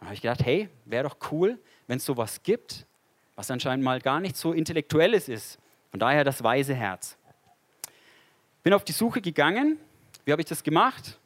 da 0.00 0.06
habe 0.06 0.14
ich 0.14 0.20
gedacht, 0.20 0.44
hey, 0.44 0.68
wäre 0.84 1.08
doch 1.08 1.16
cool, 1.30 1.58
wenn 1.86 1.96
es 1.96 2.04
sowas 2.04 2.42
gibt, 2.42 2.86
was 3.34 3.50
anscheinend 3.50 3.84
mal 3.84 4.00
gar 4.00 4.20
nicht 4.20 4.36
so 4.36 4.52
intellektuelles 4.52 5.28
ist. 5.28 5.58
Von 5.90 6.00
daher 6.00 6.24
das 6.24 6.42
weise 6.42 6.74
Herz. 6.74 7.16
Bin 8.62 8.74
auf 8.74 8.84
die 8.84 8.92
Suche 8.92 9.22
gegangen. 9.22 9.78
Wie 10.24 10.32
habe 10.32 10.42
ich 10.42 10.48
das 10.48 10.62
gemacht? 10.62 11.18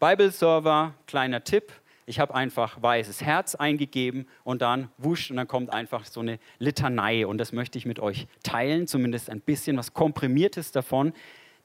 Bible 0.00 0.30
Server, 0.30 0.94
kleiner 1.06 1.44
Tipp. 1.44 1.72
Ich 2.08 2.20
habe 2.20 2.34
einfach 2.34 2.80
weißes 2.80 3.20
Herz 3.20 3.54
eingegeben 3.54 4.26
und 4.42 4.62
dann 4.62 4.90
wusch 4.96 5.30
und 5.30 5.36
dann 5.36 5.46
kommt 5.46 5.70
einfach 5.70 6.06
so 6.06 6.20
eine 6.20 6.38
Litanei. 6.58 7.26
Und 7.26 7.36
das 7.36 7.52
möchte 7.52 7.76
ich 7.76 7.84
mit 7.84 8.00
euch 8.00 8.26
teilen, 8.42 8.86
zumindest 8.86 9.28
ein 9.28 9.42
bisschen 9.42 9.76
was 9.76 9.92
Komprimiertes 9.92 10.72
davon. 10.72 11.12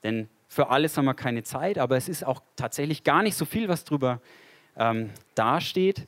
Denn 0.04 0.28
für 0.50 0.70
alles 0.70 0.98
haben 0.98 1.06
wir 1.06 1.14
keine 1.14 1.44
Zeit, 1.44 1.78
aber 1.78 1.96
es 1.96 2.10
ist 2.10 2.26
auch 2.26 2.42
tatsächlich 2.58 3.06
gar 3.06 3.24
nicht 3.24 3.38
so 3.38 3.46
viel, 3.46 3.70
was 3.70 3.86
drüber 3.86 4.20
ähm, 4.76 5.12
dasteht. 5.34 6.08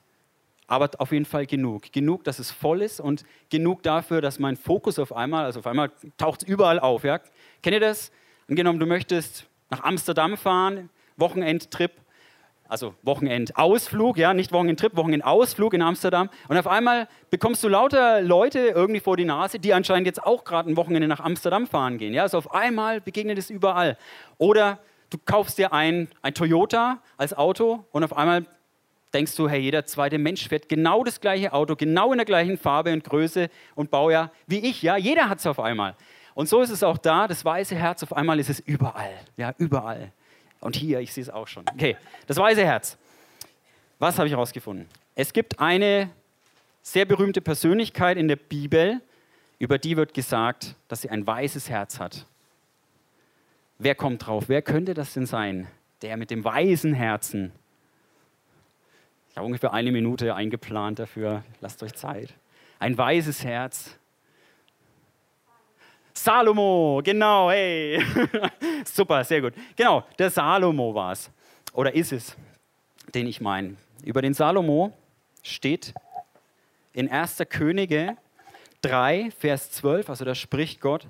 Aber 0.68 0.90
auf 0.98 1.14
jeden 1.14 1.24
Fall 1.24 1.46
genug. 1.46 1.94
Genug, 1.94 2.26
dass 2.26 2.40
es 2.40 2.52
voll 2.52 2.82
ist 2.82 3.00
und 3.00 3.24
genug 3.50 3.84
dafür, 3.84 4.20
dass 4.20 4.38
mein 4.38 4.58
Fokus 4.58 5.00
auf 5.00 5.16
einmal, 5.16 5.46
also 5.46 5.60
auf 5.60 5.68
einmal 5.68 5.92
taucht 6.18 6.44
es 6.44 6.48
überall 6.50 6.80
auf. 6.82 7.06
Ja? 7.06 7.20
Kennt 7.64 7.74
ihr 7.74 7.80
das? 7.80 8.12
Angenommen, 8.50 8.80
du 8.80 8.86
möchtest 8.86 9.48
nach 9.70 9.84
Amsterdam 9.84 10.36
fahren, 10.36 10.90
Wochenendtrip, 11.16 11.92
also 12.68 12.96
Wochenendausflug, 13.04 14.18
ja, 14.18 14.34
nicht 14.34 14.52
Wochenendtrip, 14.52 14.96
Wochenendausflug 14.96 15.74
in 15.74 15.82
Amsterdam. 15.82 16.30
Und 16.48 16.58
auf 16.58 16.68
einmal 16.68 17.08
bekommst 17.30 17.64
du 17.64 17.68
lauter 17.68 18.22
Leute 18.22 18.60
irgendwie 18.60 19.00
vor 19.00 19.18
die 19.18 19.26
Nase, 19.26 19.60
die 19.60 19.74
anscheinend 19.74 20.08
jetzt 20.08 20.24
auch 20.24 20.44
gerade 20.44 20.70
ein 20.70 20.78
Wochenende 20.78 21.08
nach 21.08 21.20
Amsterdam 21.20 21.68
fahren 21.68 21.98
gehen. 21.98 22.14
Ja, 22.14 22.24
also 22.24 22.38
auf 22.38 22.54
einmal 22.54 23.02
begegnet 23.02 23.38
es 23.38 23.50
überall. 23.50 23.98
Oder 24.38 24.80
du 25.10 25.18
kaufst 25.24 25.58
dir 25.58 25.74
ein, 25.74 26.08
ein 26.22 26.34
Toyota 26.34 27.00
als 27.18 27.38
Auto 27.38 27.86
und 27.92 28.04
auf 28.04 28.18
einmal 28.18 28.46
denkst 29.14 29.36
du, 29.36 29.48
hey, 29.48 29.62
jeder 29.62 29.86
zweite 29.86 30.18
Mensch 30.18 30.48
fährt 30.48 30.68
genau 30.68 31.04
das 31.04 31.22
gleiche 31.22 31.54
Auto, 31.54 31.76
genau 31.76 32.12
in 32.12 32.18
der 32.18 32.26
gleichen 32.26 32.58
Farbe 32.58 32.92
und 32.92 33.04
Größe 33.04 33.50
und 33.76 33.92
Baujahr 33.92 34.32
wie 34.48 34.60
ich. 34.60 34.82
Ja, 34.82 34.98
jeder 34.98 35.30
hat 35.30 35.40
es 35.40 35.48
auf 35.48 35.60
einmal. 35.60 35.96
Und 36.34 36.50
so 36.50 36.62
ist 36.62 36.70
es 36.70 36.84
auch 36.84 36.98
da. 36.98 37.28
Das 37.28 37.46
weiße 37.46 37.76
Herz, 37.76 38.04
auf 38.04 38.12
einmal 38.12 38.40
ist 38.40 38.50
es 38.50 38.60
überall. 38.60 39.14
Ja, 39.38 39.54
überall. 39.58 40.12
Und 40.66 40.76
hier, 40.76 41.00
ich 41.00 41.14
sehe 41.14 41.22
es 41.22 41.30
auch 41.30 41.48
schon. 41.48 41.64
Okay, 41.72 41.96
das 42.26 42.38
weiße 42.38 42.66
Herz. 42.66 42.98
Was 44.00 44.18
habe 44.18 44.28
ich 44.28 44.34
herausgefunden? 44.34 44.88
Es 45.14 45.32
gibt 45.32 45.60
eine 45.60 46.10
sehr 46.82 47.06
berühmte 47.06 47.40
Persönlichkeit 47.40 48.18
in 48.18 48.28
der 48.28 48.36
Bibel, 48.36 49.00
über 49.60 49.78
die 49.78 49.96
wird 49.96 50.16
gesagt, 50.16 50.74
dass 50.88 51.04
sie 51.04 51.12
ein 51.12 51.28
weißes 51.28 51.70
Herz 51.70 52.00
hat. 52.00 52.26
Wer 53.78 53.94
kommt 53.94 54.26
drauf? 54.26 54.46
Wer 54.48 54.64
könnte 54.64 54.96
das 54.96 55.14
denn 55.14 55.28
sein? 55.28 55.68
Der 56.02 56.18
mit 56.18 56.32
dem 56.32 56.44
weißen 56.44 56.96
Herzen. 56.96 57.52
Ich 59.30 59.38
habe 59.38 59.46
ungefähr 59.46 59.72
eine 59.72 59.92
Minute 59.92 60.34
eingeplant 60.34 60.98
dafür. 60.98 61.44
Lasst 61.62 61.84
euch 61.84 61.94
Zeit. 61.94 62.34
Ein 62.80 62.98
weißes 62.98 63.44
Herz. 63.44 64.00
Salomo, 66.18 67.02
genau, 67.04 67.52
hey. 67.52 68.02
Super, 68.86 69.24
sehr 69.24 69.42
gut. 69.42 69.54
Genau, 69.76 70.04
der 70.18 70.30
Salomo 70.30 70.96
war 70.96 71.12
es. 71.12 71.30
Oder 71.74 71.94
ist 71.94 72.14
es, 72.14 72.36
den 73.14 73.28
ich 73.28 73.42
meine. 73.42 73.76
Über 74.04 74.22
den 74.22 74.34
Salomo 74.34 74.94
steht 75.44 75.94
in 76.94 77.12
1. 77.12 77.44
Könige 77.50 78.16
3, 78.82 79.32
Vers 79.38 79.72
12, 79.72 80.10
also 80.10 80.26
da 80.26 80.36
spricht 80.36 80.80
Gott, 80.80 81.08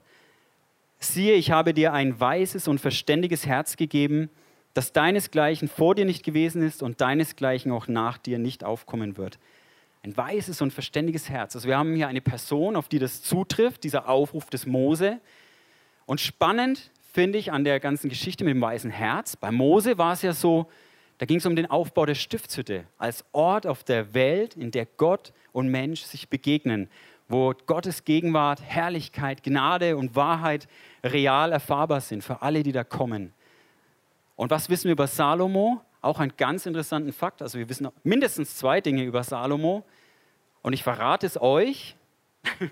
siehe, 0.97 1.35
ich 1.35 1.51
habe 1.51 1.73
dir 1.73 1.93
ein 1.93 2.19
weises 2.19 2.67
und 2.67 2.79
verständiges 2.79 3.45
Herz 3.45 3.77
gegeben, 3.77 4.29
das 4.73 4.91
deinesgleichen 4.91 5.67
vor 5.67 5.93
dir 5.93 6.05
nicht 6.05 6.23
gewesen 6.23 6.61
ist 6.63 6.81
und 6.81 6.99
deinesgleichen 6.99 7.71
auch 7.71 7.87
nach 7.87 8.17
dir 8.17 8.39
nicht 8.39 8.63
aufkommen 8.63 9.17
wird. 9.17 9.37
Ein 10.05 10.15
weises 10.17 10.61
und 10.61 10.71
verständiges 10.71 11.31
Herz. 11.31 11.55
Also 11.55 11.67
wir 11.67 11.79
haben 11.79 11.95
hier 11.95 12.07
eine 12.07 12.21
Person, 12.21 12.75
auf 12.75 12.87
die 12.87 12.99
das 12.99 13.23
zutrifft, 13.23 13.83
dieser 13.83 14.07
Aufruf 14.07 14.51
des 14.51 14.67
Mose. 14.67 15.19
Und 16.05 16.21
spannend 16.21 16.91
finde 17.11 17.39
ich 17.39 17.51
an 17.51 17.63
der 17.63 17.79
ganzen 17.79 18.09
Geschichte 18.09 18.43
mit 18.43 18.53
dem 18.53 18.61
weißen 18.61 18.91
Herz. 18.91 19.35
Bei 19.35 19.49
Mose 19.49 19.97
war 19.97 20.13
es 20.13 20.21
ja 20.21 20.33
so, 20.33 20.67
da 21.17 21.25
ging 21.25 21.37
es 21.37 21.47
um 21.47 21.55
den 21.55 21.71
Aufbau 21.71 22.05
der 22.05 22.13
Stiftshütte 22.13 22.83
als 22.99 23.25
Ort 23.31 23.65
auf 23.65 23.83
der 23.83 24.13
Welt, 24.13 24.55
in 24.55 24.69
der 24.69 24.85
Gott 24.85 25.33
und 25.53 25.69
Mensch 25.69 26.03
sich 26.03 26.29
begegnen, 26.29 26.87
wo 27.27 27.55
Gottes 27.65 28.03
Gegenwart, 28.03 28.61
Herrlichkeit, 28.61 29.41
Gnade 29.41 29.97
und 29.97 30.15
Wahrheit 30.15 30.67
real 31.03 31.51
erfahrbar 31.51 32.01
sind 32.01 32.23
für 32.23 32.43
alle, 32.43 32.61
die 32.61 32.73
da 32.73 32.83
kommen. 32.83 33.33
Und 34.35 34.51
was 34.51 34.69
wissen 34.69 34.83
wir 34.83 34.91
über 34.91 35.07
Salomo? 35.07 35.81
Auch 36.01 36.19
einen 36.19 36.33
ganz 36.37 36.67
interessanten 36.67 37.11
Fakt. 37.11 37.41
Also 37.41 37.57
wir 37.57 37.67
wissen 37.69 37.87
mindestens 38.03 38.55
zwei 38.55 38.81
Dinge 38.81 39.03
über 39.03 39.23
Salomo. 39.23 39.83
Und 40.65 40.73
ich 40.73 40.81
verrate 40.81 41.27
es 41.27 41.39
euch. 41.39 41.95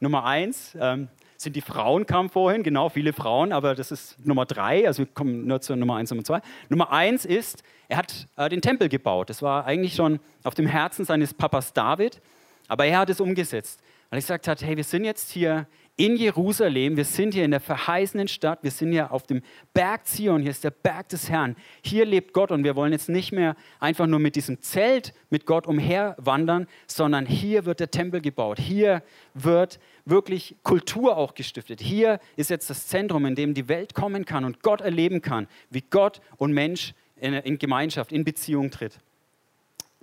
Nummer 0.00 0.24
eins, 0.24 0.78
ähm, 0.80 1.08
sind 1.36 1.56
die 1.56 1.62
Frauen, 1.62 2.06
kamen 2.06 2.28
vorhin, 2.28 2.62
genau, 2.62 2.88
viele 2.90 3.12
Frauen, 3.12 3.50
aber 3.50 3.74
das 3.74 3.90
ist 3.90 4.24
Nummer 4.24 4.46
drei, 4.46 4.86
also 4.86 5.00
wir 5.00 5.06
kommen 5.06 5.44
nur 5.44 5.60
zur 5.60 5.74
Nummer 5.74 5.96
eins 5.96 6.10
Nummer 6.10 6.22
zwei. 6.22 6.40
Nummer 6.68 6.92
eins 6.92 7.24
ist, 7.24 7.64
er 7.88 7.96
hat 7.96 8.28
äh, 8.36 8.48
den 8.48 8.62
Tempel 8.62 8.88
gebaut. 8.88 9.30
Das 9.30 9.42
war 9.42 9.64
eigentlich 9.64 9.96
schon 9.96 10.20
auf 10.44 10.54
dem 10.54 10.66
Herzen 10.66 11.04
seines 11.04 11.34
Papas 11.34 11.72
David, 11.72 12.20
aber 12.68 12.86
er 12.86 13.00
hat 13.00 13.10
es 13.10 13.20
umgesetzt, 13.20 13.80
weil 14.10 14.18
er 14.18 14.20
gesagt 14.20 14.46
hat, 14.46 14.62
hey, 14.62 14.76
wir 14.76 14.84
sind 14.84 15.04
jetzt 15.04 15.32
hier 15.32 15.66
in 15.96 16.16
Jerusalem, 16.16 16.96
wir 16.96 17.04
sind 17.04 17.34
hier 17.34 17.44
in 17.44 17.52
der 17.52 17.60
verheißenen 17.60 18.26
Stadt, 18.26 18.60
wir 18.62 18.72
sind 18.72 18.90
hier 18.90 19.12
auf 19.12 19.28
dem 19.28 19.42
Berg 19.74 20.06
Zion, 20.06 20.42
hier 20.42 20.50
ist 20.50 20.64
der 20.64 20.72
Berg 20.72 21.08
des 21.10 21.30
Herrn, 21.30 21.54
hier 21.82 22.04
lebt 22.04 22.32
Gott 22.32 22.50
und 22.50 22.64
wir 22.64 22.74
wollen 22.74 22.92
jetzt 22.92 23.08
nicht 23.08 23.30
mehr 23.30 23.54
einfach 23.78 24.06
nur 24.06 24.18
mit 24.18 24.34
diesem 24.34 24.60
Zelt 24.60 25.14
mit 25.30 25.46
Gott 25.46 25.68
umherwandern, 25.68 26.66
sondern 26.88 27.26
hier 27.26 27.64
wird 27.64 27.78
der 27.78 27.92
Tempel 27.92 28.20
gebaut, 28.20 28.58
hier 28.58 29.04
wird 29.34 29.78
wirklich 30.04 30.56
Kultur 30.64 31.16
auch 31.16 31.34
gestiftet, 31.34 31.80
hier 31.80 32.18
ist 32.34 32.50
jetzt 32.50 32.68
das 32.70 32.88
Zentrum, 32.88 33.24
in 33.24 33.36
dem 33.36 33.54
die 33.54 33.68
Welt 33.68 33.94
kommen 33.94 34.24
kann 34.24 34.44
und 34.44 34.62
Gott 34.62 34.80
erleben 34.80 35.22
kann, 35.22 35.46
wie 35.70 35.82
Gott 35.82 36.20
und 36.38 36.52
Mensch 36.52 36.94
in, 37.16 37.34
in 37.34 37.56
Gemeinschaft, 37.58 38.10
in 38.10 38.24
Beziehung 38.24 38.72
tritt. 38.72 38.98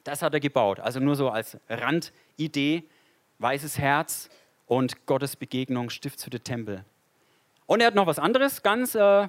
Das 0.06 0.22
hat 0.22 0.34
er 0.34 0.40
gebaut, 0.40 0.80
also 0.80 1.02
nur 1.02 1.18
so 1.18 1.30
als 1.30 1.58
Randidee, 1.68 2.84
weißes 3.40 3.78
Herz, 3.78 4.30
und 4.72 5.06
Gottes 5.06 5.36
Begegnung, 5.36 5.90
Stiftshütte 5.90 6.40
Tempel. 6.40 6.86
Und 7.66 7.82
er 7.82 7.88
hat 7.88 7.96
noch 7.96 8.08
was 8.08 8.20
anderes 8.20 8.64
ganz 8.64 8.96
äh, 8.96 9.28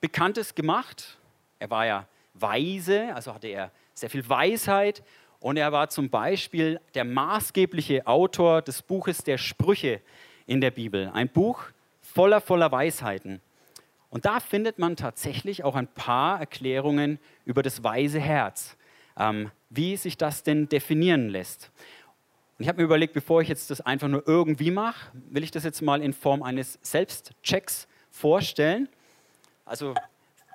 Bekanntes 0.00 0.54
gemacht. 0.54 1.18
Er 1.58 1.68
war 1.68 1.84
ja 1.84 2.06
weise, 2.34 3.12
also 3.12 3.34
hatte 3.34 3.48
er 3.48 3.72
sehr 3.94 4.08
viel 4.08 4.28
Weisheit 4.28 5.02
und 5.40 5.56
er 5.56 5.72
war 5.72 5.88
zum 5.88 6.10
Beispiel 6.10 6.80
der 6.94 7.04
maßgebliche 7.04 8.06
Autor 8.06 8.62
des 8.62 8.82
Buches 8.82 9.24
der 9.24 9.36
Sprüche 9.36 10.00
in 10.46 10.60
der 10.60 10.70
Bibel. 10.70 11.10
Ein 11.12 11.28
Buch 11.28 11.64
voller, 12.00 12.40
voller 12.40 12.70
Weisheiten. 12.70 13.40
Und 14.10 14.26
da 14.26 14.38
findet 14.38 14.78
man 14.78 14.94
tatsächlich 14.94 15.64
auch 15.64 15.74
ein 15.74 15.88
paar 15.88 16.38
Erklärungen 16.38 17.18
über 17.44 17.64
das 17.64 17.82
weise 17.82 18.20
Herz, 18.20 18.76
ähm, 19.18 19.50
wie 19.70 19.96
sich 19.96 20.16
das 20.16 20.44
denn 20.44 20.68
definieren 20.68 21.30
lässt. 21.30 21.72
Und 22.58 22.64
ich 22.64 22.68
habe 22.68 22.78
mir 22.78 22.84
überlegt, 22.84 23.14
bevor 23.14 23.40
ich 23.40 23.48
jetzt 23.48 23.70
das 23.70 23.80
einfach 23.80 24.08
nur 24.08 24.26
irgendwie 24.26 24.72
mache, 24.72 25.12
will 25.30 25.44
ich 25.44 25.52
das 25.52 25.62
jetzt 25.62 25.80
mal 25.80 26.02
in 26.02 26.12
Form 26.12 26.42
eines 26.42 26.78
Selbstchecks 26.82 27.86
vorstellen. 28.10 28.88
Also 29.64 29.94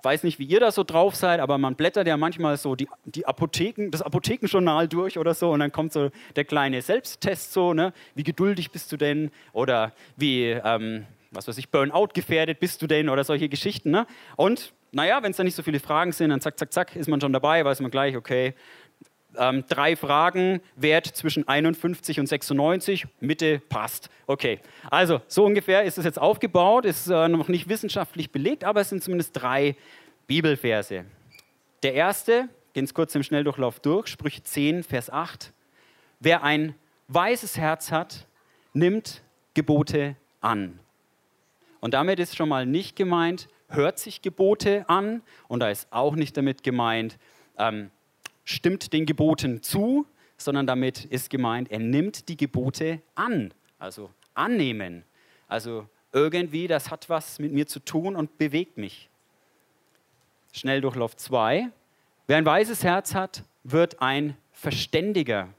weiß 0.04 0.24
nicht, 0.24 0.38
wie 0.38 0.44
ihr 0.44 0.60
da 0.60 0.70
so 0.72 0.84
drauf 0.84 1.16
seid, 1.16 1.40
aber 1.40 1.58
man 1.58 1.76
blättert 1.76 2.06
ja 2.08 2.18
manchmal 2.18 2.58
so 2.58 2.76
die, 2.76 2.90
die 3.06 3.26
Apotheken, 3.26 3.90
das 3.90 4.02
Apothekenjournal 4.02 4.90
durch 4.90 5.18
oder 5.18 5.34
so 5.34 5.52
und 5.52 5.62
dann 5.62 5.72
kommt 5.72 5.94
so 5.94 6.12
der 6.36 6.44
kleine 6.44 6.82
Selbsttest 6.82 7.54
so, 7.54 7.74
ne? 7.74 7.94
wie 8.16 8.24
geduldig 8.24 8.72
bist 8.72 8.92
du 8.92 8.98
denn 8.98 9.32
oder 9.54 9.94
wie, 10.18 10.50
ähm, 10.50 11.06
was 11.32 11.48
weiß 11.48 11.58
ich, 11.58 11.70
Burnout 11.70 12.10
gefährdet 12.14 12.60
bist 12.60 12.82
du 12.82 12.88
denn 12.88 13.08
oder 13.08 13.24
solche 13.24 13.48
Geschichten. 13.48 13.92
Ne? 13.92 14.06
Und 14.36 14.74
naja, 14.92 15.24
wenn 15.24 15.32
es 15.32 15.38
da 15.38 15.44
nicht 15.44 15.56
so 15.56 15.64
viele 15.64 15.80
Fragen 15.80 16.12
sind, 16.12 16.30
dann 16.30 16.42
zack, 16.42 16.60
zack, 16.60 16.72
zack, 16.72 16.96
ist 16.96 17.10
man 17.10 17.20
schon 17.20 17.34
dabei, 17.34 17.64
weiß 17.64 17.80
man 17.80 17.90
gleich, 17.90 18.16
okay, 18.16 18.54
ähm, 19.38 19.64
drei 19.68 19.96
Fragen, 19.96 20.62
Wert 20.76 21.08
zwischen 21.08 21.48
51 21.48 22.20
und 22.20 22.28
96, 22.28 23.08
Mitte 23.20 23.60
passt. 23.70 24.10
Okay, 24.28 24.60
also 24.90 25.22
so 25.28 25.46
ungefähr 25.46 25.84
ist 25.84 25.98
es 25.98 26.06
jetzt 26.06 26.20
aufgebaut, 26.20 26.86
ist 26.86 27.08
äh, 27.08 27.28
noch 27.28 27.48
nicht 27.48 27.70
wissenschaftlich 27.70 28.32
belegt, 28.32 28.64
aber 28.64 28.82
es 28.82 28.90
sind 28.90 29.04
zumindest 29.04 29.32
drei 29.34 29.76
Bibelverse. 30.28 31.06
Der 31.84 31.94
erste, 31.94 32.50
gehen 32.74 32.86
es 32.86 32.94
kurz 32.94 33.14
im 33.16 33.24
Schnelldurchlauf 33.24 33.80
durch, 33.80 34.08
Sprüche 34.08 34.44
10, 34.44 34.84
Vers 34.84 35.10
8. 35.10 35.54
Wer 36.20 36.44
ein 36.44 36.76
weißes 37.08 37.58
Herz 37.58 37.92
hat, 37.92 38.28
nimmt 38.74 39.24
Gebote 39.54 40.16
an. 40.42 40.80
Und 41.80 41.94
damit 41.94 42.20
ist 42.20 42.36
schon 42.36 42.50
mal 42.50 42.66
nicht 42.66 42.96
gemeint, 42.96 43.50
hört 43.68 44.00
sich 44.00 44.22
Gebote 44.22 44.86
an. 44.88 45.22
Und 45.48 45.60
da 45.60 45.70
ist 45.70 45.88
auch 45.92 46.16
nicht 46.16 46.38
damit 46.38 46.64
gemeint, 46.64 47.18
ähm, 47.58 47.92
stimmt 48.44 48.94
den 48.94 49.06
Geboten 49.06 49.62
zu, 49.62 50.06
sondern 50.38 50.68
damit 50.68 51.06
ist 51.06 51.30
gemeint, 51.30 51.72
er 51.72 51.80
nimmt 51.80 52.28
die 52.30 52.38
Gebote 52.38 53.02
an. 53.16 53.54
Also 53.80 54.10
annehmen. 54.34 55.04
Also 55.48 55.88
irgendwie, 56.12 56.68
das 56.68 56.92
hat 56.92 57.10
was 57.10 57.40
mit 57.40 57.52
mir 57.52 57.68
zu 57.68 57.80
tun 57.80 58.16
und 58.16 58.38
bewegt 58.38 58.78
mich. 58.78 59.10
Schnelldurchlauf 60.52 61.16
2. 61.16 61.70
Wer 62.28 62.38
ein 62.38 62.46
weises 62.46 62.84
Herz 62.84 63.16
hat, 63.16 63.44
wird 63.64 64.02
ein 64.02 64.38
Verständiger 64.52 65.50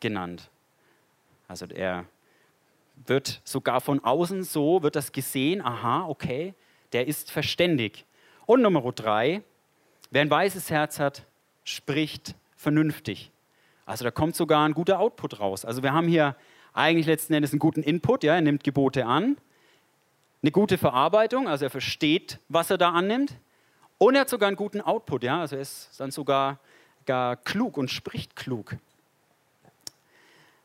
genannt. 0.00 0.50
Also 1.46 1.66
er 1.66 2.06
wird 3.06 3.40
sogar 3.44 3.80
von 3.80 4.02
außen 4.02 4.42
so, 4.42 4.82
wird 4.82 4.96
das 4.96 5.12
gesehen, 5.12 5.62
aha, 5.62 6.06
okay, 6.06 6.54
der 6.92 7.06
ist 7.06 7.30
verständig. 7.30 8.04
Und 8.46 8.62
Nummer 8.62 8.80
drei, 8.92 9.42
wer 10.10 10.22
ein 10.22 10.30
weises 10.30 10.70
Herz 10.70 10.98
hat, 10.98 11.26
spricht 11.68 12.34
vernünftig. 12.56 13.30
Also 13.84 14.04
da 14.04 14.10
kommt 14.10 14.36
sogar 14.36 14.66
ein 14.66 14.74
guter 14.74 14.98
Output 14.98 15.40
raus. 15.40 15.64
Also 15.64 15.82
wir 15.82 15.92
haben 15.92 16.08
hier 16.08 16.34
eigentlich 16.72 17.06
letzten 17.06 17.34
Endes 17.34 17.52
einen 17.52 17.58
guten 17.58 17.82
Input, 17.82 18.24
ja, 18.24 18.34
er 18.34 18.40
nimmt 18.40 18.64
Gebote 18.64 19.06
an, 19.06 19.36
eine 20.42 20.50
gute 20.52 20.78
Verarbeitung, 20.78 21.48
also 21.48 21.64
er 21.64 21.70
versteht, 21.70 22.38
was 22.48 22.70
er 22.70 22.78
da 22.78 22.90
annimmt, 22.92 23.34
und 23.98 24.14
er 24.14 24.22
hat 24.22 24.28
sogar 24.28 24.46
einen 24.46 24.56
guten 24.56 24.80
Output, 24.80 25.24
ja, 25.24 25.40
also 25.40 25.56
er 25.56 25.62
ist 25.62 25.90
dann 25.98 26.10
sogar 26.10 26.58
gar 27.06 27.36
klug 27.36 27.76
und 27.76 27.90
spricht 27.90 28.36
klug. 28.36 28.76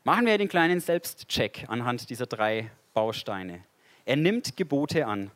Machen 0.04 0.26
wir 0.26 0.38
den 0.38 0.48
kleinen 0.48 0.80
Selbstcheck 0.80 1.64
anhand 1.68 2.10
dieser 2.10 2.26
drei 2.26 2.70
Bausteine. 2.92 3.64
Er 4.04 4.16
nimmt 4.16 4.56
Gebote 4.56 5.06
an. 5.06 5.30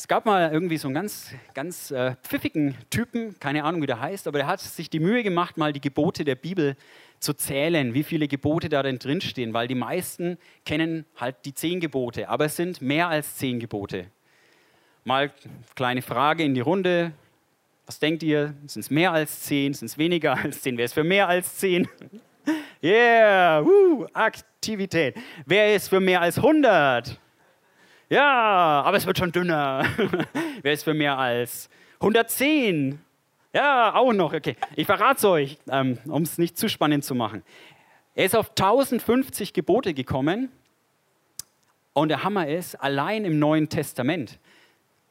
Es 0.00 0.08
gab 0.08 0.24
mal 0.24 0.50
irgendwie 0.50 0.78
so 0.78 0.88
einen 0.88 0.94
ganz, 0.94 1.30
ganz 1.52 1.90
äh, 1.90 2.14
pfiffigen 2.22 2.74
Typen, 2.88 3.38
keine 3.38 3.64
Ahnung, 3.64 3.82
wie 3.82 3.86
der 3.86 4.00
heißt, 4.00 4.26
aber 4.28 4.38
der 4.38 4.46
hat 4.46 4.58
sich 4.58 4.88
die 4.88 4.98
Mühe 4.98 5.22
gemacht, 5.22 5.58
mal 5.58 5.74
die 5.74 5.80
Gebote 5.82 6.24
der 6.24 6.36
Bibel 6.36 6.74
zu 7.18 7.34
zählen, 7.34 7.92
wie 7.92 8.02
viele 8.02 8.26
Gebote 8.26 8.70
da 8.70 8.82
denn 8.82 8.98
drinstehen, 8.98 9.52
weil 9.52 9.68
die 9.68 9.74
meisten 9.74 10.38
kennen 10.64 11.04
halt 11.16 11.36
die 11.44 11.52
zehn 11.52 11.80
Gebote, 11.80 12.30
aber 12.30 12.46
es 12.46 12.56
sind 12.56 12.80
mehr 12.80 13.08
als 13.08 13.36
zehn 13.36 13.60
Gebote. 13.60 14.06
Mal 15.04 15.32
kleine 15.76 16.00
Frage 16.00 16.44
in 16.44 16.54
die 16.54 16.62
Runde. 16.62 17.12
Was 17.84 17.98
denkt 17.98 18.22
ihr? 18.22 18.54
Sind 18.64 18.80
es 18.80 18.88
mehr 18.88 19.12
als 19.12 19.42
zehn? 19.42 19.74
Sind 19.74 19.84
es 19.84 19.98
weniger 19.98 20.34
als 20.34 20.62
zehn? 20.62 20.78
Wer 20.78 20.86
ist 20.86 20.94
für 20.94 21.04
mehr 21.04 21.28
als 21.28 21.58
zehn? 21.58 21.86
Yeah, 22.82 23.62
woo, 23.62 24.06
Aktivität. 24.14 25.14
Wer 25.44 25.74
ist 25.74 25.88
für 25.88 26.00
mehr 26.00 26.22
als 26.22 26.38
100? 26.38 27.20
Ja, 28.10 28.82
aber 28.82 28.96
es 28.96 29.06
wird 29.06 29.18
schon 29.18 29.30
dünner. 29.30 29.86
Wer 30.62 30.72
ist 30.72 30.82
für 30.82 30.94
mehr 30.94 31.16
als 31.16 31.70
110? 32.00 33.00
Ja, 33.54 33.94
auch 33.94 34.12
noch. 34.12 34.34
Okay, 34.34 34.56
ich 34.74 34.86
verrate 34.86 35.18
es 35.18 35.24
euch, 35.24 35.58
ähm, 35.70 35.96
um 36.06 36.22
es 36.22 36.36
nicht 36.36 36.58
zu 36.58 36.68
spannend 36.68 37.04
zu 37.04 37.14
machen. 37.14 37.44
Er 38.16 38.24
ist 38.24 38.34
auf 38.34 38.50
1050 38.50 39.52
Gebote 39.52 39.94
gekommen 39.94 40.50
und 41.92 42.08
der 42.08 42.24
Hammer 42.24 42.48
ist, 42.48 42.74
allein 42.74 43.24
im 43.24 43.38
Neuen 43.38 43.68
Testament, 43.68 44.40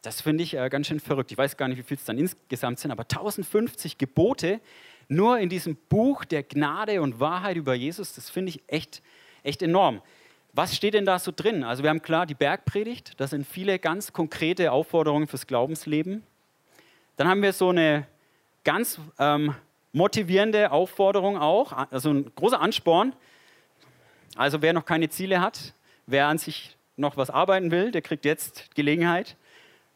das 0.02 0.20
finde 0.20 0.44
ich 0.44 0.58
äh, 0.58 0.68
ganz 0.68 0.88
schön 0.88 1.00
verrückt. 1.00 1.32
Ich 1.32 1.38
weiß 1.38 1.56
gar 1.56 1.70
nicht, 1.70 1.78
wie 1.78 1.84
viel 1.84 1.96
es 1.96 2.04
dann 2.04 2.18
insgesamt 2.18 2.80
sind, 2.80 2.92
aber 2.92 3.04
1050 3.04 3.98
Gebote 3.98 4.60
nur 5.08 5.40
in 5.40 5.48
diesem 5.48 5.78
Buch 5.88 6.26
der 6.26 6.44
Gnade 6.44 7.02
und 7.02 7.22
Wahrheit 7.22 7.56
über 7.56 7.76
Jesus, 7.76 8.14
das 8.14 8.30
finde 8.30 8.50
ich 8.50 8.62
echt, 8.68 9.02
echt 9.44 9.62
enorm. 9.62 10.02
Was 10.60 10.76
steht 10.76 10.94
denn 10.94 11.06
da 11.06 11.18
so 11.20 11.32
drin? 11.34 11.64
Also 11.64 11.84
wir 11.84 11.90
haben 11.90 12.02
klar 12.02 12.26
die 12.26 12.34
Bergpredigt, 12.34 13.14
da 13.16 13.28
sind 13.28 13.48
viele 13.48 13.80
ganz 13.80 14.12
konkrete 14.12 14.74
Aufforderungen 14.74 15.26
fürs 15.26 15.48
Glaubensleben. 15.48 16.22
Dann 17.16 17.30
haben 17.30 17.42
wir 17.42 17.54
so 17.54 17.70
eine 17.70 18.06
ganz 18.66 19.00
ähm, 19.20 19.56
motivierende 19.94 20.70
Aufforderung 20.74 21.38
auch, 21.38 21.72
also 21.90 22.10
ein 22.10 22.30
großer 22.36 22.60
Ansporn. 22.60 23.14
Also 24.36 24.62
wer 24.62 24.74
noch 24.74 24.84
keine 24.84 25.08
Ziele 25.08 25.40
hat, 25.40 25.74
wer 26.08 26.28
an 26.28 26.38
sich 26.38 26.76
noch 26.98 27.16
was 27.16 27.30
arbeiten 27.30 27.72
will, 27.72 27.92
der 27.92 28.02
kriegt 28.02 28.26
jetzt 28.26 28.76
Gelegenheit. 28.76 29.38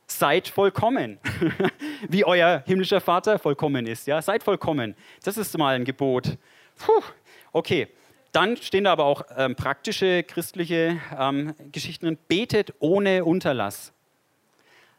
Seid 0.08 0.48
vollkommen, 0.48 1.20
wie 2.08 2.24
euer 2.24 2.64
himmlischer 2.66 3.02
Vater 3.02 3.38
vollkommen 3.38 3.86
ist. 3.86 4.08
Ja, 4.08 4.22
seid 4.22 4.44
vollkommen. 4.44 4.96
Das 5.26 5.36
ist 5.36 5.58
mal 5.58 5.76
ein 5.76 5.84
Gebot. 5.84 6.38
Puh. 6.78 7.04
Okay, 7.52 7.90
dann 8.34 8.58
stehen 8.58 8.84
da 8.84 8.92
aber 8.92 9.06
auch 9.06 9.24
ähm, 9.38 9.56
praktische 9.56 10.24
christliche 10.24 11.00
ähm, 11.18 11.54
Geschichten 11.72 12.08
drin. 12.08 12.18
Betet 12.28 12.74
ohne 12.80 13.24
Unterlass. 13.24 13.94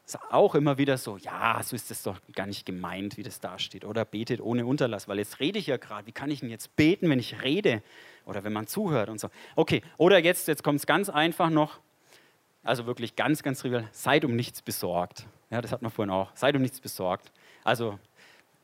Das 0.07 0.15
ist 0.15 0.33
auch 0.33 0.55
immer 0.55 0.79
wieder 0.79 0.99
so, 0.99 1.17
ja, 1.17 1.61
so 1.63 1.75
ist 1.75 1.91
das 1.91 2.03
doch 2.03 2.21
gar 2.35 2.47
nicht 2.47 2.67
gemeint, 2.67 3.17
wie 3.17 3.23
das 3.23 3.41
da 3.41 3.59
steht. 3.59 3.85
Oder 3.85 4.05
betet 4.05 4.41
ohne 4.41 4.67
Unterlass, 4.67 5.09
weil 5.09 5.19
jetzt 5.19 5.41
rede 5.41 5.59
ich 5.59 5.67
ja 5.67 5.79
gerade. 5.79 6.07
Wie 6.07 6.13
kann 6.13 6.31
ich 6.31 6.41
denn 6.41 6.51
jetzt 6.51 6.77
beten, 6.77 7.09
wenn 7.11 7.19
ich 7.19 7.43
rede? 7.43 7.83
Oder 8.25 8.45
wenn 8.45 8.53
man 8.53 8.67
zuhört 8.67 9.09
und 9.09 9.19
so. 9.19 9.31
Okay, 9.57 9.83
oder 9.97 10.19
jetzt, 10.19 10.47
jetzt 10.47 10.63
kommt 10.63 10.79
es 10.79 10.87
ganz 10.87 11.09
einfach 11.09 11.51
noch. 11.51 11.81
Also 12.63 12.87
wirklich 12.87 13.17
ganz, 13.17 13.43
ganz 13.43 13.61
trivial. 13.61 13.89
Seid 13.93 14.25
um 14.25 14.37
nichts 14.37 14.63
besorgt. 14.63 15.27
Ja, 15.51 15.61
das 15.61 15.73
hat 15.73 15.83
man 15.83 15.91
vorhin 15.91 16.13
auch. 16.13 16.31
Seid 16.35 16.55
um 16.55 16.63
nichts 16.63 16.81
besorgt. 16.81 17.33
Also 17.65 17.99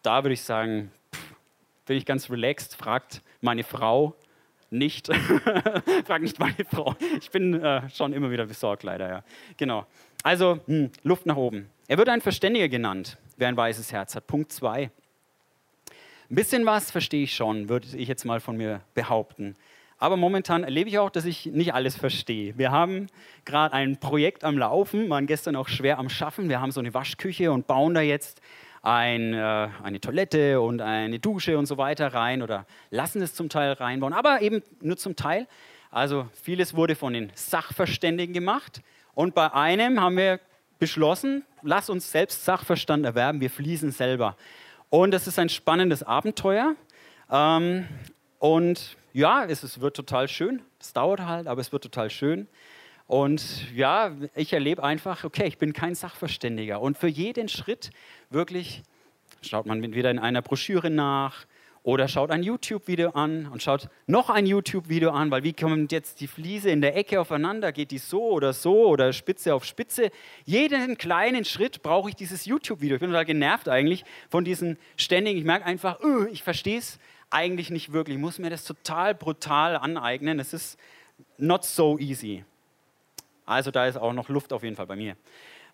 da 0.03 0.23
würde 0.23 0.35
ich 0.35 0.43
sagen, 0.43 0.93
pff, 1.13 1.35
bin 1.87 1.97
ich 1.97 2.05
ganz 2.05 2.31
relaxed. 2.31 2.77
Fragt 2.77 3.23
meine 3.41 3.65
Frau 3.65 4.15
nicht. 4.71 5.07
Fragt 6.07 6.23
nicht 6.23 6.39
meine 6.39 6.65
Frau. 6.71 6.95
Ich 7.21 7.31
bin 7.31 7.63
äh, 7.63 7.89
schon 7.91 8.13
immer 8.13 8.31
wieder 8.31 8.47
besorgt, 8.47 8.83
leider. 8.83 9.09
Ja. 9.09 9.25
Genau. 9.57 9.87
Also 10.23 10.61
hm, 10.67 10.91
Luft 11.03 11.27
nach 11.27 11.37
oben. 11.37 11.71
Er 11.89 11.99
wird 11.99 12.09
ein 12.09 12.21
Verständiger 12.21 12.69
genannt, 12.69 13.19
wer 13.37 13.49
ein 13.49 13.57
weißes 13.57 13.93
Herz 13.93 14.15
hat. 14.15 14.27
Punkt 14.27 14.53
2. 14.53 14.91
Ein 16.31 16.35
bisschen 16.35 16.65
was 16.65 16.91
verstehe 16.91 17.25
ich 17.25 17.35
schon, 17.35 17.69
würde 17.69 17.89
ich 17.97 18.07
jetzt 18.07 18.25
mal 18.25 18.39
von 18.39 18.57
mir 18.57 18.83
behaupten. 18.95 19.57
Aber 19.99 20.17
momentan 20.17 20.65
erlebe 20.65 20.89
ich 20.89 20.99
auch, 20.99 21.11
dass 21.11 21.27
ich 21.27 21.47
nicht 21.47 21.75
alles 21.75 21.97
verstehe. 21.97 22.57
Wir 22.57 22.71
haben 22.71 23.09
gerade 23.45 23.75
ein 23.75 23.99
Projekt 23.99 24.45
am 24.45 24.57
Laufen, 24.57 25.11
waren 25.11 25.27
gestern 25.27 25.57
auch 25.57 25.69
schwer 25.69 25.99
am 25.99 26.09
Schaffen. 26.09 26.49
Wir 26.49 26.61
haben 26.61 26.71
so 26.71 26.81
eine 26.81 26.95
Waschküche 26.95 27.53
und 27.53 27.67
bauen 27.67 27.93
da 27.93 28.01
jetzt 28.01 28.41
ein, 28.83 29.35
äh, 29.35 29.69
eine 29.83 30.01
Toilette 30.01 30.61
und 30.61 30.81
eine 30.81 31.19
Dusche 31.19 31.59
und 31.59 31.67
so 31.67 31.77
weiter 31.77 32.15
rein 32.15 32.43
oder 32.43 32.67
lassen 32.91 33.21
es 33.23 33.35
zum 33.35 33.49
Teil 33.49 33.73
reinbauen, 33.73 34.13
aber 34.13 34.43
eben 34.43 34.63
nur 34.81 34.97
zum 34.97 35.17
Teil. 35.17 35.47
Also 35.91 36.29
vieles 36.43 36.75
wurde 36.75 36.95
von 36.95 37.13
den 37.13 37.31
Sachverständigen 37.35 38.33
gemacht 38.33 38.83
und 39.15 39.35
bei 39.35 39.53
einem 39.53 40.01
haben 40.01 40.17
wir 40.17 40.41
beschlossen, 40.79 41.45
lass 41.63 41.91
uns 41.91 42.11
selbst 42.11 42.45
Sachverstand 42.45 43.05
erwerben, 43.05 43.41
wir 43.41 43.51
fließen 43.51 43.93
selber. 43.93 44.37
Und 44.89 45.13
das 45.13 45.27
ist 45.27 45.39
ein 45.39 45.49
spannendes 45.49 46.03
Abenteuer. 46.03 46.75
Ähm, 47.31 47.87
und 48.39 48.97
ja, 49.13 49.45
es, 49.45 49.63
es 49.63 49.81
wird 49.81 49.95
total 49.95 50.27
schön. 50.27 50.63
Es 50.81 50.93
dauert 50.93 51.21
halt, 51.21 51.47
aber 51.47 51.61
es 51.61 51.71
wird 51.73 51.83
total 51.83 52.11
schön. 52.11 52.49
Und 53.11 53.75
ja, 53.75 54.13
ich 54.37 54.53
erlebe 54.53 54.85
einfach, 54.85 55.25
okay, 55.25 55.49
ich 55.49 55.59
bin 55.59 55.73
kein 55.73 55.97
Sachverständiger. 55.97 56.81
Und 56.81 56.97
für 56.97 57.09
jeden 57.09 57.49
Schritt 57.49 57.91
wirklich 58.31 58.85
schaut 59.43 59.67
man 59.67 59.83
wieder 59.83 60.13
in 60.13 60.21
einer 60.21 60.43
Broschüre 60.43 60.91
nach 60.91 61.45
oder 61.83 62.07
schaut 62.07 62.31
ein 62.31 62.45
YouTube-Video 62.45 63.11
an 63.11 63.49
und 63.49 63.65
schaut 63.65 63.89
noch 64.07 64.31
ein 64.31 64.47
YouTube-Video 64.47 65.11
an, 65.11 65.33
weil 65.33 65.43
wie 65.43 65.53
kommt 65.53 65.91
jetzt 65.91 66.21
die 66.21 66.29
Fliese 66.29 66.71
in 66.71 66.83
der 66.83 66.95
Ecke 66.95 67.21
aufeinander? 67.21 67.73
Geht 67.73 67.91
die 67.91 67.99
so 67.99 68.31
oder 68.31 68.53
so 68.53 68.87
oder 68.87 69.13
Spitze 69.13 69.57
auf 69.57 69.65
Spitze? 69.65 70.13
Jeden 70.45 70.97
kleinen 70.97 71.45
Schritt 71.45 71.83
brauche 71.83 72.11
ich 72.11 72.15
dieses 72.15 72.45
YouTube-Video. 72.45 72.95
Ich 72.95 73.01
bin 73.01 73.11
total 73.11 73.25
genervt 73.25 73.69
eigentlich 73.69 74.05
von 74.29 74.45
diesen 74.45 74.79
ständigen, 74.97 75.37
ich 75.37 75.45
merke 75.45 75.67
einfach, 75.67 76.01
öh, 76.01 76.29
ich 76.31 76.45
verstehe 76.45 76.79
es 76.79 77.01
eigentlich 77.29 77.71
nicht 77.71 77.93
wirklich. 77.93 78.19
Ich 78.19 78.23
muss 78.23 78.39
mir 78.39 78.51
das 78.51 78.65
total 78.65 79.17
brutal 79.17 79.77
aneignen. 79.77 80.39
Es 80.39 80.53
ist 80.53 80.79
not 81.39 81.65
so 81.65 81.99
easy. 81.99 82.45
Also 83.51 83.73
da 83.73 83.87
ist 83.87 83.97
auch 83.97 84.13
noch 84.13 84.29
Luft 84.29 84.53
auf 84.53 84.63
jeden 84.63 84.77
Fall 84.77 84.87
bei 84.87 84.95
mir. 84.95 85.17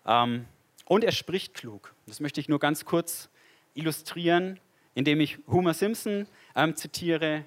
Ähm, 0.05 0.45
und 0.85 1.03
er 1.03 1.11
spricht 1.11 1.53
klug. 1.53 1.93
Das 2.07 2.19
möchte 2.19 2.41
ich 2.41 2.49
nur 2.49 2.59
ganz 2.59 2.85
kurz 2.85 3.29
illustrieren, 3.75 4.59
indem 4.95 5.21
ich 5.21 5.37
Homer 5.47 5.75
Simpson 5.75 6.25
ähm, 6.55 6.75
zitiere, 6.75 7.45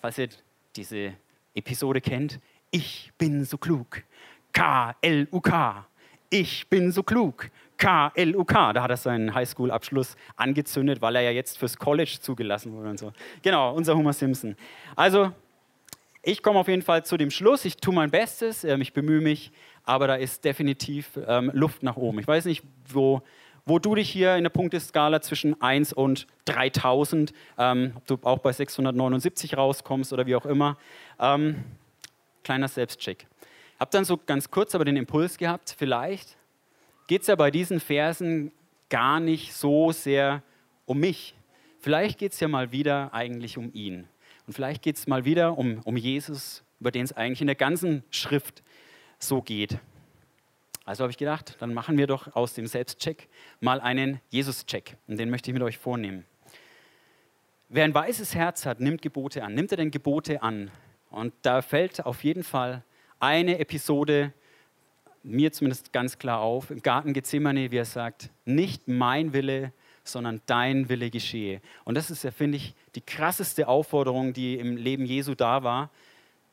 falls 0.00 0.16
ihr 0.16 0.30
diese 0.74 1.12
Episode 1.54 2.00
kennt. 2.00 2.40
Ich 2.70 3.12
bin 3.18 3.44
so 3.44 3.58
klug. 3.58 4.04
K-L-U-K. 4.52 5.86
Ich 6.30 6.68
bin 6.68 6.90
so 6.90 7.02
klug. 7.02 7.50
K-L-U-K. 7.76 8.72
Da 8.72 8.82
hat 8.82 8.90
er 8.90 8.96
seinen 8.96 9.34
Highschool-Abschluss 9.34 10.16
angezündet, 10.36 11.02
weil 11.02 11.16
er 11.16 11.22
ja 11.22 11.30
jetzt 11.30 11.58
fürs 11.58 11.76
College 11.76 12.18
zugelassen 12.22 12.72
wurde 12.72 12.88
und 12.88 12.98
so. 12.98 13.12
Genau, 13.42 13.74
unser 13.74 13.94
Homer 13.96 14.14
Simpson. 14.14 14.56
Also, 14.96 15.32
ich 16.28 16.42
komme 16.42 16.58
auf 16.58 16.68
jeden 16.68 16.82
Fall 16.82 17.06
zu 17.06 17.16
dem 17.16 17.30
Schluss. 17.30 17.64
Ich 17.64 17.78
tue 17.78 17.94
mein 17.94 18.10
Bestes, 18.10 18.62
ähm, 18.62 18.82
ich 18.82 18.92
bemühe 18.92 19.22
mich, 19.22 19.50
aber 19.84 20.06
da 20.06 20.14
ist 20.14 20.44
definitiv 20.44 21.18
ähm, 21.26 21.50
Luft 21.54 21.82
nach 21.82 21.96
oben. 21.96 22.18
Ich 22.18 22.28
weiß 22.28 22.44
nicht, 22.44 22.62
wo, 22.86 23.22
wo 23.64 23.78
du 23.78 23.94
dich 23.94 24.10
hier 24.10 24.36
in 24.36 24.42
der 24.42 24.50
Punkteskala 24.50 25.22
zwischen 25.22 25.60
1 25.62 25.94
und 25.94 26.26
3000, 26.44 27.32
ähm, 27.56 27.92
ob 27.96 28.06
du 28.06 28.18
auch 28.22 28.40
bei 28.40 28.52
679 28.52 29.56
rauskommst 29.56 30.12
oder 30.12 30.26
wie 30.26 30.36
auch 30.36 30.44
immer. 30.44 30.76
Ähm, 31.18 31.64
kleiner 32.44 32.68
Selbstcheck. 32.68 33.26
Habe 33.80 33.90
dann 33.90 34.04
so 34.04 34.18
ganz 34.18 34.50
kurz 34.50 34.74
aber 34.74 34.84
den 34.84 34.96
Impuls 34.96 35.38
gehabt, 35.38 35.74
vielleicht 35.78 36.36
geht 37.06 37.22
es 37.22 37.28
ja 37.28 37.36
bei 37.36 37.50
diesen 37.50 37.80
Versen 37.80 38.52
gar 38.90 39.18
nicht 39.18 39.54
so 39.54 39.92
sehr 39.92 40.42
um 40.84 40.98
mich. 40.98 41.34
Vielleicht 41.80 42.18
geht 42.18 42.32
es 42.32 42.40
ja 42.40 42.48
mal 42.48 42.70
wieder 42.70 43.14
eigentlich 43.14 43.56
um 43.56 43.70
ihn. 43.72 44.08
Und 44.48 44.54
vielleicht 44.54 44.80
geht 44.80 44.96
es 44.96 45.06
mal 45.06 45.26
wieder 45.26 45.58
um, 45.58 45.82
um 45.84 45.98
Jesus, 45.98 46.64
über 46.80 46.90
den 46.90 47.04
es 47.04 47.12
eigentlich 47.12 47.42
in 47.42 47.48
der 47.48 47.54
ganzen 47.54 48.02
Schrift 48.08 48.62
so 49.18 49.42
geht. 49.42 49.78
Also 50.86 51.02
habe 51.02 51.10
ich 51.10 51.18
gedacht, 51.18 51.56
dann 51.58 51.74
machen 51.74 51.98
wir 51.98 52.06
doch 52.06 52.34
aus 52.34 52.54
dem 52.54 52.66
Selbstcheck 52.66 53.28
mal 53.60 53.78
einen 53.78 54.22
Jesus-Check. 54.30 54.96
Und 55.06 55.20
den 55.20 55.28
möchte 55.28 55.50
ich 55.50 55.52
mit 55.52 55.62
euch 55.62 55.76
vornehmen. 55.76 56.24
Wer 57.68 57.84
ein 57.84 57.92
weißes 57.92 58.34
Herz 58.34 58.64
hat, 58.64 58.80
nimmt 58.80 59.02
Gebote 59.02 59.44
an. 59.44 59.52
Nimmt 59.52 59.70
er 59.70 59.76
denn 59.76 59.90
Gebote 59.90 60.42
an? 60.42 60.70
Und 61.10 61.34
da 61.42 61.60
fällt 61.60 62.06
auf 62.06 62.24
jeden 62.24 62.42
Fall 62.42 62.82
eine 63.20 63.58
Episode 63.58 64.32
mir 65.22 65.52
zumindest 65.52 65.92
ganz 65.92 66.18
klar 66.18 66.40
auf, 66.40 66.70
im 66.70 66.80
Garten 66.80 67.12
Gethsemane, 67.12 67.70
wie 67.70 67.76
er 67.76 67.84
sagt, 67.84 68.30
nicht 68.46 68.88
mein 68.88 69.34
Wille, 69.34 69.74
sondern 70.08 70.40
dein 70.46 70.88
Wille 70.88 71.10
geschehe. 71.10 71.60
Und 71.84 71.96
das 71.96 72.10
ist 72.10 72.24
ja, 72.24 72.30
finde 72.30 72.56
ich, 72.56 72.74
die 72.94 73.00
krasseste 73.00 73.68
Aufforderung, 73.68 74.32
die 74.32 74.54
im 74.58 74.76
Leben 74.76 75.04
Jesu 75.04 75.34
da 75.34 75.62
war, 75.62 75.90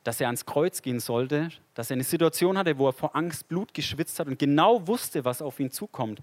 dass 0.04 0.20
er 0.20 0.28
ans 0.28 0.46
Kreuz 0.46 0.82
gehen 0.82 1.00
sollte, 1.00 1.50
dass 1.74 1.90
er 1.90 1.94
eine 1.94 2.04
Situation 2.04 2.56
hatte, 2.56 2.78
wo 2.78 2.88
er 2.88 2.92
vor 2.92 3.16
Angst 3.16 3.48
Blut 3.48 3.74
geschwitzt 3.74 4.20
hat 4.20 4.28
und 4.28 4.38
genau 4.38 4.86
wusste, 4.86 5.24
was 5.24 5.42
auf 5.42 5.58
ihn 5.58 5.70
zukommt. 5.70 6.20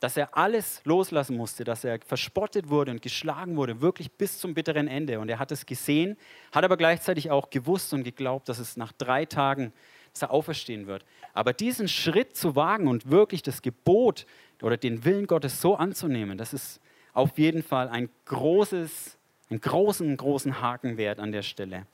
Dass 0.00 0.18
er 0.18 0.36
alles 0.36 0.82
loslassen 0.84 1.36
musste, 1.36 1.64
dass 1.64 1.84
er 1.84 1.98
verspottet 2.04 2.68
wurde 2.68 2.90
und 2.90 3.00
geschlagen 3.00 3.56
wurde, 3.56 3.80
wirklich 3.80 4.12
bis 4.12 4.38
zum 4.38 4.52
bitteren 4.52 4.88
Ende. 4.88 5.18
Und 5.20 5.30
er 5.30 5.38
hat 5.38 5.52
es 5.52 5.64
gesehen, 5.64 6.18
hat 6.52 6.64
aber 6.64 6.76
gleichzeitig 6.76 7.30
auch 7.30 7.48
gewusst 7.48 7.94
und 7.94 8.04
geglaubt, 8.04 8.48
dass 8.50 8.58
es 8.58 8.76
nach 8.76 8.92
drei 8.92 9.24
Tagen 9.24 9.72
dass 10.14 10.22
er 10.22 10.30
auferstehen 10.30 10.86
wird. 10.86 11.04
Aber 11.34 11.52
diesen 11.52 11.88
Schritt 11.88 12.36
zu 12.36 12.54
wagen 12.54 12.86
und 12.86 13.10
wirklich 13.10 13.42
das 13.42 13.62
Gebot 13.62 14.26
oder 14.64 14.78
den 14.78 15.04
Willen 15.04 15.26
Gottes 15.26 15.60
so 15.60 15.76
anzunehmen, 15.76 16.38
das 16.38 16.54
ist 16.54 16.80
auf 17.12 17.38
jeden 17.38 17.62
Fall 17.62 17.90
ein 17.90 18.08
großes, 18.24 19.18
einen 19.50 19.60
großen, 19.60 20.16
großen 20.16 20.62
Haken 20.62 20.96
wert 20.96 21.20
an 21.20 21.32
der 21.32 21.42
Stelle, 21.42 21.86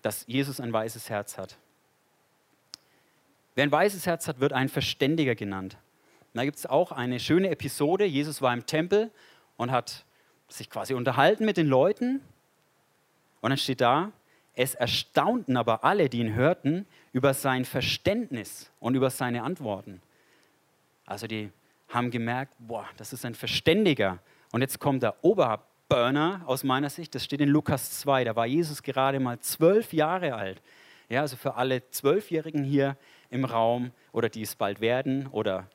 dass 0.00 0.24
Jesus 0.26 0.58
ein 0.58 0.72
weißes 0.72 1.10
Herz 1.10 1.36
hat. 1.36 1.58
Wer 3.54 3.64
ein 3.64 3.70
weißes 3.72 4.06
Herz 4.06 4.26
hat, 4.26 4.40
wird 4.40 4.54
ein 4.54 4.70
Verständiger 4.70 5.34
genannt. 5.34 5.76
da 6.32 6.46
gibt 6.46 6.56
es 6.56 6.64
auch 6.64 6.92
eine 6.92 7.20
schöne 7.20 7.50
Episode. 7.50 8.06
Jesus 8.06 8.40
war 8.40 8.54
im 8.54 8.64
Tempel 8.64 9.10
und 9.58 9.70
hat 9.70 10.06
sich 10.48 10.70
quasi 10.70 10.94
unterhalten 10.94 11.44
mit 11.44 11.58
den 11.58 11.66
Leuten. 11.66 12.22
Und 13.42 13.50
dann 13.50 13.58
steht 13.58 13.82
da, 13.82 14.12
es 14.54 14.74
erstaunten 14.74 15.58
aber 15.58 15.84
alle, 15.84 16.08
die 16.08 16.20
ihn 16.20 16.34
hörten, 16.34 16.86
über 17.12 17.34
sein 17.34 17.66
Verständnis 17.66 18.70
und 18.80 18.94
über 18.94 19.10
seine 19.10 19.42
Antworten. 19.42 20.00
Also 21.04 21.26
die 21.26 21.50
haben 21.92 22.10
gemerkt, 22.10 22.54
boah, 22.58 22.88
das 22.96 23.12
ist 23.12 23.24
ein 23.24 23.34
Verständiger. 23.34 24.18
Und 24.50 24.62
jetzt 24.62 24.78
kommt 24.78 25.02
der 25.02 25.22
Oberburner 25.22 26.42
aus 26.46 26.64
meiner 26.64 26.90
Sicht, 26.90 27.14
das 27.14 27.24
steht 27.24 27.40
in 27.40 27.48
Lukas 27.48 28.00
2, 28.00 28.24
da 28.24 28.34
war 28.34 28.46
Jesus 28.46 28.82
gerade 28.82 29.20
mal 29.20 29.38
zwölf 29.40 29.92
Jahre 29.92 30.34
alt. 30.34 30.62
Ja, 31.08 31.20
also 31.20 31.36
für 31.36 31.54
alle 31.56 31.88
Zwölfjährigen 31.90 32.64
hier 32.64 32.96
im 33.28 33.44
Raum 33.44 33.90
oder 34.12 34.30
die 34.30 34.42
es 34.42 34.56
bald 34.56 34.80
werden 34.80 35.26
oder 35.26 35.68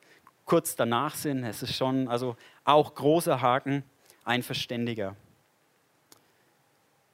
kurz 0.44 0.74
danach 0.74 1.14
sind, 1.14 1.44
es 1.44 1.62
ist 1.62 1.76
schon, 1.76 2.08
also 2.08 2.36
auch 2.64 2.94
großer 2.94 3.40
Haken, 3.40 3.84
ein 4.24 4.42
Verständiger. 4.42 5.14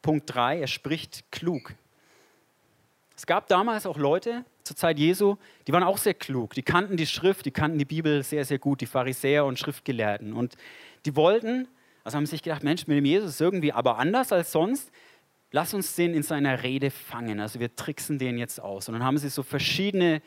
Punkt 0.00 0.34
3, 0.34 0.60
er 0.60 0.66
spricht 0.66 1.30
klug. 1.30 1.74
Es 3.16 3.26
gab 3.26 3.48
damals 3.48 3.86
auch 3.86 3.98
Leute 3.98 4.44
zur 4.64 4.76
Zeit 4.76 4.98
Jesu, 4.98 5.36
die 5.66 5.72
waren 5.72 5.82
auch 5.82 5.98
sehr 5.98 6.14
klug. 6.14 6.54
Die 6.54 6.62
kannten 6.62 6.96
die 6.96 7.06
Schrift, 7.06 7.44
die 7.44 7.50
kannten 7.50 7.78
die 7.78 7.84
Bibel 7.84 8.22
sehr, 8.22 8.46
sehr 8.46 8.58
gut, 8.58 8.80
die 8.80 8.86
Pharisäer 8.86 9.44
und 9.44 9.58
Schriftgelehrten. 9.58 10.32
Und 10.32 10.56
die 11.04 11.14
wollten, 11.16 11.68
also 12.02 12.16
haben 12.16 12.24
sich 12.24 12.42
gedacht, 12.42 12.64
Mensch, 12.64 12.86
mit 12.86 12.96
dem 12.96 13.04
Jesus 13.04 13.38
irgendwie 13.40 13.72
aber 13.72 13.98
anders 13.98 14.32
als 14.32 14.52
sonst. 14.52 14.90
Lass 15.52 15.74
uns 15.74 15.94
den 15.94 16.14
in 16.14 16.22
seiner 16.22 16.62
Rede 16.62 16.90
fangen. 16.90 17.40
Also 17.40 17.60
wir 17.60 17.76
tricksen 17.76 18.18
den 18.18 18.38
jetzt 18.38 18.58
aus. 18.60 18.88
Und 18.88 18.94
dann 18.94 19.04
haben 19.04 19.18
sie 19.18 19.28
so 19.28 19.42
verschiedene 19.42 20.22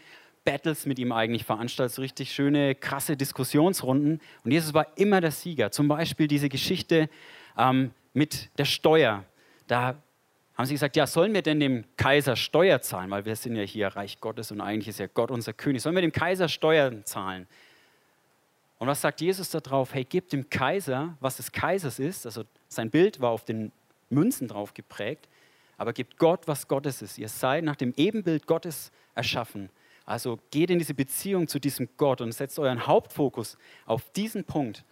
Battles 0.46 0.86
mit 0.86 1.00
ihm 1.00 1.12
eigentlich 1.12 1.44
veranstaltet, 1.44 1.96
so 1.96 2.02
richtig 2.02 2.32
schöne, 2.32 2.76
krasse 2.76 3.18
Diskussionsrunden. 3.18 4.22
Und 4.44 4.52
Jesus 4.52 4.74
war 4.74 4.98
immer 4.98 5.20
der 5.20 5.32
Sieger. 5.32 5.72
Zum 5.72 5.88
Beispiel 5.88 6.28
diese 6.28 6.48
Geschichte 6.48 7.10
ähm, 7.58 7.92
mit 8.14 8.50
der 8.58 8.66
Steuer. 8.66 9.26
Da 9.68 10.02
haben 10.58 10.66
sie 10.66 10.74
gesagt, 10.74 10.96
ja, 10.96 11.06
sollen 11.06 11.36
wir 11.36 11.44
denn 11.44 11.60
dem 11.60 11.86
Kaiser 11.98 12.36
Steuer 12.36 12.82
zahlen? 12.82 13.12
Weil 13.12 13.26
wir 13.26 13.36
sind 13.36 13.56
ja 13.56 13.62
hier 13.62 13.90
Reich 13.90 14.20
Gottes 14.20 14.52
und 14.52 14.60
eigentlich 14.60 14.88
ist 14.88 14.98
ja 14.98 15.06
Gott 15.06 15.30
unser 15.30 15.54
König. 15.54 15.84
Sollen 15.84 15.94
wir 15.94 16.02
dem 16.02 16.12
Kaiser 16.12 16.50
Steuern 16.50 17.06
zahlen? 17.06 17.48
Und 18.80 18.88
was 18.88 19.02
sagt 19.02 19.22
Jesus 19.22 19.52
darauf? 19.52 19.94
Hey, 19.94 20.04
gib 20.04 20.30
dem 20.30 20.50
Kaiser, 20.50 21.16
was 21.20 21.38
des 21.38 21.52
Kaisers 21.52 22.00
ist. 22.00 22.26
Also 22.26 22.44
sein 22.70 22.90
Bild 22.90 23.22
war 23.22 23.30
auf 23.30 23.46
den 23.46 23.72
Münzen 24.10 24.48
drauf 24.48 24.74
geprägt. 24.74 25.30
Aber 25.78 25.94
gebt 25.94 26.18
Gott, 26.18 26.48
was 26.48 26.68
Gottes 26.68 27.04
ist. 27.04 27.20
Ihr 27.20 27.30
seid 27.30 27.64
nach 27.64 27.76
dem 27.76 27.94
Ebenbild 27.96 28.48
Gottes 28.48 28.92
erschaffen. 29.14 29.70
Also 30.08 30.40
geht 30.50 30.72
in 30.72 30.80
diese 30.80 30.96
Beziehung 30.96 31.48
zu 31.48 31.60
diesem 31.60 31.88
Gott 31.98 32.20
und 32.20 32.32
setzt 32.32 32.58
euren 32.58 32.88
Hauptfokus 32.88 33.60
auf 33.86 34.10
diesen 34.14 34.44
Punkt, 34.44 34.84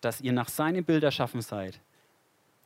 dass 0.00 0.22
ihr 0.22 0.32
nach 0.32 0.48
seinem 0.48 0.84
Bild 0.84 1.04
erschaffen 1.04 1.42
seid 1.42 1.78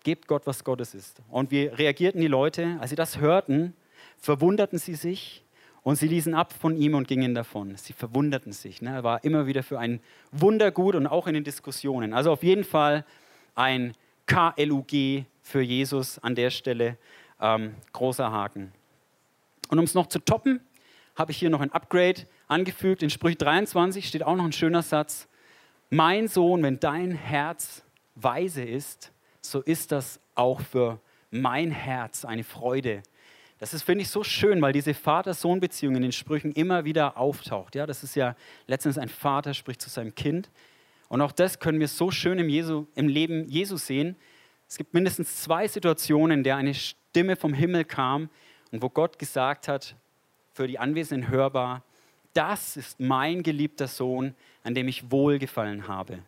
gebt 0.09 0.27
Gott, 0.27 0.47
was 0.47 0.65
Gottes 0.65 0.95
ist. 0.95 1.21
Und 1.29 1.51
wie 1.51 1.67
reagierten 1.67 2.19
die 2.19 2.29
Leute? 2.29 2.79
Als 2.81 2.89
sie 2.89 2.97
das 2.97 3.21
hörten, 3.21 3.75
verwunderten 4.17 4.79
sie 4.79 4.95
sich 4.95 5.45
und 5.83 5.97
sie 5.97 6.09
ließen 6.09 6.33
ab 6.33 6.55
von 6.55 6.79
ihm 6.79 6.95
und 6.95 7.07
gingen 7.07 7.35
davon. 7.35 7.77
Sie 7.77 7.93
verwunderten 7.93 8.53
sich. 8.53 8.81
Ne? 8.81 8.89
Er 8.89 9.05
war 9.05 9.23
immer 9.23 9.47
wieder 9.47 9.63
für 9.63 9.79
ein 9.79 10.01
Wunder 10.33 10.71
gut 10.71 10.95
und 10.95 11.07
auch 11.07 11.27
in 11.27 11.35
den 11.35 11.45
Diskussionen. 11.45 12.15
Also 12.15 12.33
auf 12.33 12.43
jeden 12.43 12.65
Fall 12.65 13.05
ein 13.55 13.93
KLUG 14.25 15.27
für 15.43 15.61
Jesus 15.61 16.19
an 16.21 16.35
der 16.35 16.49
Stelle. 16.49 16.97
Ähm, 17.39 17.75
großer 17.93 18.33
Haken. 18.33 18.73
Und 19.69 19.79
um 19.79 19.85
es 19.85 19.93
noch 19.93 20.07
zu 20.07 20.21
toppen, 20.21 20.61
habe 21.17 21.33
ich 21.33 21.37
hier 21.37 21.51
noch 21.51 21.61
ein 21.61 21.71
Upgrade 21.71 22.23
angefügt. 22.47 23.03
In 23.03 23.11
Sprüche 23.11 23.37
23 23.37 24.09
steht 24.09 24.23
auch 24.23 24.37
noch 24.37 24.47
ein 24.47 24.53
schöner 24.53 24.81
Satz. 24.81 25.29
Mein 25.91 26.29
Sohn, 26.29 26.63
wenn 26.63 26.81
dein 26.81 27.11
Herz 27.11 27.83
weise 28.15 28.63
ist, 28.63 29.13
so 29.41 29.61
ist 29.61 29.93
das 29.93 30.21
auch 30.35 30.61
für 30.61 31.01
mein 31.31 31.71
Herz 31.71 32.25
eine 32.25 32.45
Freude. 32.45 33.03
Das 33.59 33.75
ist, 33.75 33.83
finde 33.83 34.03
ich, 34.03 34.09
so 34.09 34.23
schön, 34.23 34.63
weil 34.63 34.73
diese 34.73 34.95
Vater-Sohn-Beziehung 34.95 35.97
in 35.97 36.03
den 36.03 36.13
Sprüchen 36.13 36.53
immer 36.53 36.85
wieder 36.85 37.17
auftaucht. 37.17 37.75
Ja, 37.75 37.87
das 37.87 38.05
ist 38.05 38.15
ja 38.15 38.37
letztens 38.67 38.99
ein 38.99 39.09
Vater 39.09 39.53
spricht 39.53 39.83
zu 39.83 39.91
seinem 39.91 40.15
Kind. 40.15 40.51
Und 41.09 41.21
auch 41.23 41.33
das 41.33 41.59
können 41.59 41.81
wir 41.81 41.89
so 41.89 42.11
schön 42.11 42.39
im, 42.39 42.49
Jesu, 42.49 42.87
im 42.95 43.09
Leben 43.09 43.49
Jesu 43.49 43.77
sehen. 43.77 44.17
Es 44.69 44.77
gibt 44.77 44.95
mindestens 44.95 45.43
zwei 45.43 45.67
Situationen, 45.67 46.39
in 46.39 46.45
der 46.45 46.57
eine 46.57 46.75
Stimme 46.75 47.35
vom 47.35 47.53
Himmel 47.53 47.85
kam 47.85 48.31
und 48.71 48.83
wo 48.83 48.91
Gott 48.91 49.19
gesagt 49.19 49.67
hat, 49.67 49.97
für 50.53 50.69
die 50.69 50.79
Anwesenden 50.79 51.31
hörbar, 51.31 51.83
das 52.35 52.77
ist 52.77 53.01
mein 53.01 53.43
geliebter 53.43 53.89
Sohn, 53.89 54.35
an 54.63 54.75
dem 54.75 54.89
ich 54.89 55.11
wohlgefallen 55.11 55.89
habe. 55.89 56.21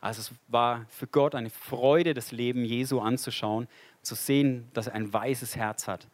Also 0.00 0.20
es 0.20 0.32
war 0.48 0.86
für 0.88 1.06
Gott 1.06 1.34
eine 1.34 1.50
Freude, 1.50 2.14
das 2.14 2.32
Leben 2.32 2.64
Jesu 2.64 3.00
anzuschauen, 3.00 3.68
zu 4.02 4.14
sehen, 4.14 4.68
dass 4.72 4.86
er 4.86 4.94
ein 4.94 5.12
weißes 5.12 5.56
Herz 5.56 5.86
hat. 5.86 6.06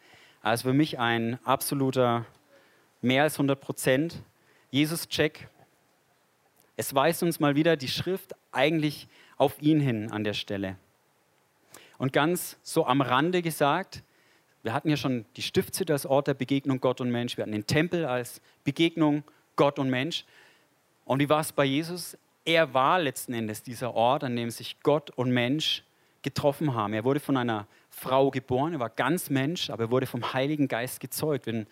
Also 0.42 0.68
für 0.68 0.74
mich 0.74 0.98
ein 0.98 1.38
absoluter 1.44 2.26
mehr 3.00 3.22
als 3.22 3.34
100 3.34 3.60
Prozent 3.60 4.22
Jesus-Check. 4.70 5.48
Es 6.76 6.94
weist 6.94 7.22
uns 7.22 7.40
mal 7.40 7.54
wieder 7.54 7.76
die 7.76 7.88
Schrift 7.88 8.34
eigentlich 8.52 9.08
auf 9.36 9.60
ihn 9.62 9.80
hin 9.80 10.10
an 10.10 10.24
der 10.24 10.34
Stelle. 10.34 10.76
Und 11.98 12.12
ganz 12.12 12.58
so 12.62 12.86
am 12.86 13.00
Rande 13.00 13.40
gesagt, 13.42 14.02
wir 14.62 14.72
hatten 14.72 14.90
ja 14.90 14.96
schon 14.96 15.24
die 15.36 15.42
Stiftshütte 15.42 15.92
als 15.92 16.06
Ort 16.06 16.26
der 16.26 16.34
Begegnung 16.34 16.80
Gott 16.80 17.00
und 17.00 17.10
Mensch, 17.10 17.36
wir 17.36 17.42
hatten 17.42 17.52
den 17.52 17.66
Tempel 17.66 18.04
als 18.04 18.40
Begegnung 18.64 19.22
Gott 19.54 19.78
und 19.78 19.88
Mensch. 19.88 20.24
Und 21.04 21.20
wie 21.20 21.28
war 21.28 21.40
es 21.40 21.52
bei 21.52 21.64
Jesus? 21.64 22.18
Er 22.46 22.72
war 22.72 22.98
letzten 22.98 23.34
Endes 23.34 23.62
dieser 23.62 23.94
Ort, 23.94 24.24
an 24.24 24.36
dem 24.36 24.50
sich 24.50 24.80
Gott 24.82 25.10
und 25.10 25.30
Mensch 25.30 25.82
getroffen 26.22 26.74
haben. 26.74 26.94
Er 26.94 27.04
wurde 27.04 27.20
von 27.20 27.36
einer 27.36 27.66
Frau 27.90 28.30
geboren, 28.30 28.72
er 28.72 28.80
war 28.80 28.90
ganz 28.90 29.30
Mensch, 29.30 29.68
aber 29.68 29.84
er 29.84 29.90
wurde 29.90 30.06
vom 30.06 30.32
Heiligen 30.32 30.68
Geist 30.68 31.00
gezeugt, 31.00 31.46
wenn, 31.46 31.66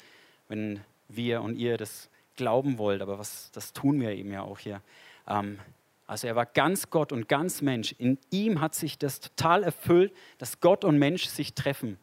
wenn 0.48 0.80
wir 1.08 1.42
und 1.42 1.56
ihr 1.56 1.76
das 1.76 2.10
glauben 2.36 2.78
wollt. 2.78 3.02
Aber 3.02 3.18
was, 3.18 3.50
das 3.52 3.72
tun 3.72 4.00
wir 4.00 4.10
eben 4.10 4.32
ja 4.32 4.42
auch 4.42 4.58
hier. 4.58 4.82
Ähm, 5.28 5.58
also 6.06 6.26
er 6.26 6.36
war 6.36 6.46
ganz 6.46 6.90
Gott 6.90 7.12
und 7.12 7.28
ganz 7.28 7.62
Mensch. 7.62 7.94
In 7.98 8.18
ihm 8.30 8.60
hat 8.60 8.74
sich 8.74 8.98
das 8.98 9.20
total 9.20 9.62
erfüllt, 9.62 10.12
dass 10.38 10.60
Gott 10.60 10.84
und 10.84 10.98
Mensch 10.98 11.26
sich 11.26 11.54
treffen. 11.54 11.98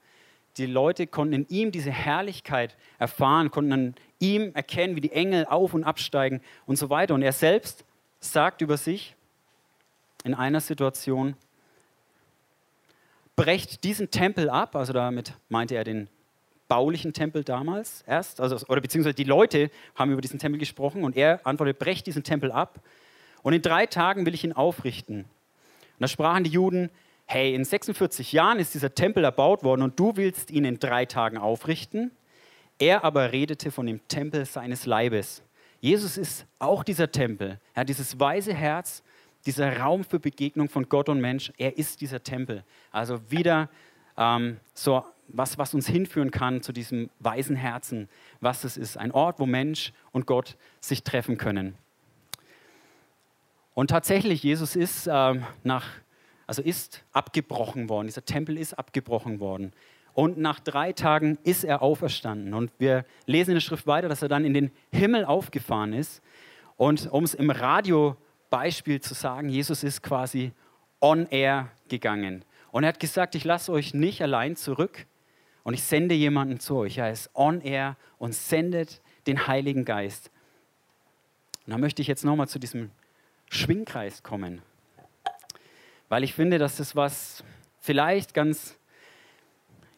Die 0.58 0.66
Leute 0.66 1.08
konnten 1.08 1.34
in 1.34 1.46
ihm 1.50 1.72
diese 1.72 1.92
Herrlichkeit 1.92 2.76
erfahren, 3.00 3.52
konnten 3.52 3.74
an 3.74 3.96
ihm 4.20 4.52
erkennen, 4.54 4.96
wie 4.96 5.02
die 5.02 5.12
Engel 5.12 5.46
auf 5.46 5.74
und 5.74 5.84
absteigen 5.84 6.42
und 6.66 6.78
so 6.78 6.90
weiter. 6.90 7.14
Und 7.14 7.22
er 7.22 7.32
selbst 7.34 7.86
sagt 8.22 8.62
über 8.62 8.78
sich 8.78 9.16
in 10.24 10.34
einer 10.34 10.62
Situation, 10.62 11.36
brecht 13.36 13.84
diesen 13.84 14.12
Tempel 14.12 14.50
ab, 14.50 14.76
also 14.76 14.94
damit 14.94 15.34
meinte 15.50 15.76
er 15.76 15.84
den 15.84 16.08
baulichen 16.68 17.12
Tempel 17.12 17.44
damals 17.44 18.04
erst, 18.08 18.40
also, 18.40 18.56
oder 18.68 18.80
beziehungsweise 18.80 19.16
die 19.16 19.26
Leute 19.26 19.70
haben 19.96 20.12
über 20.12 20.22
diesen 20.22 20.40
Tempel 20.40 20.60
gesprochen 20.60 21.04
und 21.04 21.18
er 21.18 21.46
antwortet, 21.46 21.80
brecht 21.80 22.08
diesen 22.08 22.24
Tempel 22.24 22.52
ab 22.52 22.80
und 23.42 23.54
in 23.54 23.62
drei 23.62 23.88
Tagen 23.88 24.26
will 24.26 24.34
ich 24.34 24.44
ihn 24.44 24.54
aufrichten. 24.54 25.22
Und 25.22 26.00
da 26.00 26.08
sprachen 26.08 26.44
die 26.44 26.52
Juden, 26.52 26.90
hey, 27.26 27.54
in 27.54 27.66
46 27.66 28.32
Jahren 28.32 28.60
ist 28.60 28.74
dieser 28.74 28.94
Tempel 28.94 29.24
erbaut 29.24 29.64
worden 29.64 29.82
und 29.82 30.00
du 30.00 30.16
willst 30.16 30.52
ihn 30.52 30.66
in 30.66 30.80
drei 30.80 31.06
Tagen 31.06 31.38
aufrichten. 31.38 32.12
Er 32.78 33.04
aber 33.04 33.32
redete 33.32 33.72
von 33.72 33.86
dem 33.86 34.06
Tempel 34.08 34.46
seines 34.46 34.86
Leibes. 34.86 35.42
Jesus 35.82 36.17
ist 36.17 36.46
auch 36.60 36.84
dieser 36.84 37.12
Tempel. 37.12 37.60
Hat 37.76 37.89
dieses 37.89 38.20
weise 38.20 38.54
Herz, 38.54 39.04
dieser 39.46 39.80
Raum 39.80 40.04
für 40.04 40.20
Begegnung 40.20 40.70
von 40.70 40.88
Gott 40.88 41.10
und 41.10 41.20
Mensch. 41.20 41.52
Er 41.58 41.78
ist 41.78 42.02
dieser 42.02 42.24
Tempel. 42.24 42.63
Also 42.91 43.20
wieder 43.30 43.70
ähm, 44.15 44.60
so 44.76 45.04
was, 45.28 45.58
was 45.58 45.74
uns 45.74 45.88
hinführen 45.88 46.30
kann 46.30 46.62
zu 46.62 46.72
diesem 46.72 47.10
weisen 47.20 47.56
Herzen, 47.56 48.10
was 48.41 48.63
es 48.63 48.78
ist. 48.78 48.98
Ein 48.98 49.12
Ort, 49.12 49.39
wo 49.39 49.46
Mensch 49.46 49.91
und 50.12 50.28
Gott 50.28 50.56
sich 50.80 51.04
treffen 51.04 51.38
können. 51.38 51.76
Und 53.74 53.89
tatsächlich, 53.89 54.44
Jesus 54.44 54.76
ist 54.76 55.08
ähm, 55.12 55.46
nach, 55.63 55.88
also 56.46 56.62
ist 56.62 57.04
abgebrochen 57.13 57.89
worden. 57.89 58.08
Dieser 58.08 58.26
Tempel 58.26 58.58
ist 58.58 58.74
abgebrochen 58.74 59.39
worden. 59.39 59.74
Und 60.13 60.38
nach 60.38 60.60
drei 60.60 60.91
Tagen 60.93 61.38
ist 61.43 61.63
er 61.63 61.82
auferstanden. 61.82 62.54
Und 62.54 62.71
wir 62.80 63.06
lesen 63.26 63.52
in 63.52 63.56
der 63.56 63.62
Schrift 63.62 63.88
weiter, 63.88 64.10
dass 64.10 64.21
er 64.21 64.28
dann 64.28 64.45
in 64.45 64.54
den 64.54 64.71
Himmel 64.91 65.26
aufgefahren 65.26 65.93
ist. 65.93 66.21
Und 66.76 67.12
um 67.12 67.24
es 67.24 67.34
im 67.34 67.50
Radiobeispiel 67.50 69.02
zu 69.02 69.13
sagen, 69.13 69.50
Jesus 69.50 69.84
ist 69.84 70.02
quasi 70.02 70.52
on 71.00 71.28
air 71.28 71.69
gegangen. 71.88 72.43
Und 72.71 72.84
er 72.84 72.89
hat 72.89 73.00
gesagt, 73.00 73.36
ich 73.36 73.43
lasse 73.43 73.71
euch 73.71 73.93
nicht 73.93 74.21
allein 74.21 74.56
zurück 74.56 75.06
und 75.63 75.74
ich 75.74 75.84
sende 75.84 76.15
jemanden 76.15 76.60
zu 76.60 76.76
euch. 76.78 76.97
Er 76.97 77.12
ist 77.12 77.30
on 77.36 77.62
air 77.62 77.97
und 78.17 78.34
sendet 78.34 79.02
den 79.28 79.47
Heiligen 79.47 79.86
Geist. 79.86 80.32
Und 81.65 81.71
da 81.71 81.78
möchte 81.78 82.02
ich 82.02 82.08
jetzt 82.08 82.26
nochmal 82.26 82.47
zu 82.47 82.60
diesem 82.60 82.91
Schwingkreis 83.50 84.24
kommen. 84.24 84.62
Weil 86.10 86.24
ich 86.24 86.34
finde, 86.34 86.58
dass 86.58 86.78
das 86.78 86.95
was 86.95 87.43
vielleicht 87.80 88.34
ganz 88.34 88.78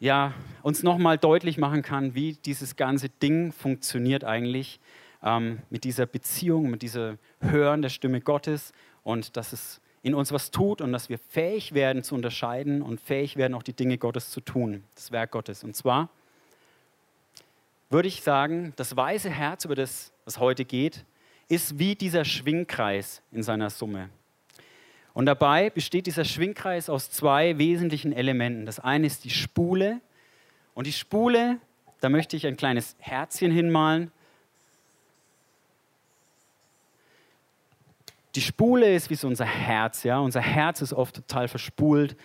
ja, 0.04 0.34
uns 0.62 0.82
nochmal 0.82 1.18
deutlich 1.18 1.56
machen 1.56 1.82
kann, 1.82 2.14
wie 2.14 2.34
dieses 2.34 2.76
ganze 2.76 3.08
Ding 3.08 3.52
funktioniert 3.52 4.24
eigentlich. 4.24 4.80
ähm, 5.24 5.60
mit 5.70 5.84
dieser 5.84 6.06
Beziehung, 6.06 6.70
mit 6.70 6.82
dieser 6.82 7.16
Hören 7.40 7.82
der 7.82 7.88
Stimme 7.88 8.20
Gottes 8.20 8.72
und 9.02 9.36
dass 9.36 9.52
es 9.52 9.80
in 10.02 10.14
uns 10.14 10.32
was 10.32 10.50
tut 10.50 10.82
und 10.82 10.92
dass 10.92 11.08
wir 11.08 11.18
fähig 11.18 11.72
werden 11.72 12.02
zu 12.02 12.14
unterscheiden 12.14 12.82
und 12.82 13.00
fähig 13.00 13.36
werden, 13.36 13.54
auch 13.54 13.62
die 13.62 13.72
Dinge 13.72 13.96
Gottes 13.96 14.30
zu 14.30 14.42
tun, 14.42 14.84
das 14.94 15.10
Werk 15.10 15.30
Gottes. 15.30 15.64
Und 15.64 15.74
zwar 15.74 16.10
würde 17.88 18.08
ich 18.08 18.22
sagen, 18.22 18.74
das 18.76 18.94
weiße 18.94 19.30
Herz, 19.30 19.64
über 19.64 19.74
das 19.74 20.12
es 20.26 20.38
heute 20.38 20.66
geht, 20.66 21.06
ist 21.48 21.78
wie 21.78 21.94
dieser 21.94 22.24
Schwingkreis 22.24 23.22
in 23.32 23.42
seiner 23.42 23.70
Summe. 23.70 24.10
Und 25.14 25.26
dabei 25.26 25.70
besteht 25.70 26.06
dieser 26.06 26.24
Schwingkreis 26.24 26.90
aus 26.90 27.10
zwei 27.10 27.56
wesentlichen 27.56 28.12
Elementen. 28.12 28.66
Das 28.66 28.80
eine 28.80 29.06
ist 29.06 29.24
die 29.24 29.30
Spule. 29.30 30.00
Und 30.74 30.88
die 30.88 30.92
Spule, 30.92 31.58
da 32.00 32.08
möchte 32.08 32.36
ich 32.36 32.46
ein 32.46 32.56
kleines 32.56 32.96
Herzchen 32.98 33.52
hinmalen. 33.52 34.10
Die 38.34 38.40
Spule 38.40 38.92
ist 38.92 39.08
wie 39.10 39.14
so 39.14 39.28
unser 39.28 39.44
Herz, 39.44 40.02
ja. 40.02 40.18
Unser 40.18 40.40
Herz 40.40 40.82
ist 40.82 40.92
oft 40.92 41.14
total 41.14 41.46
verspult 41.46 42.16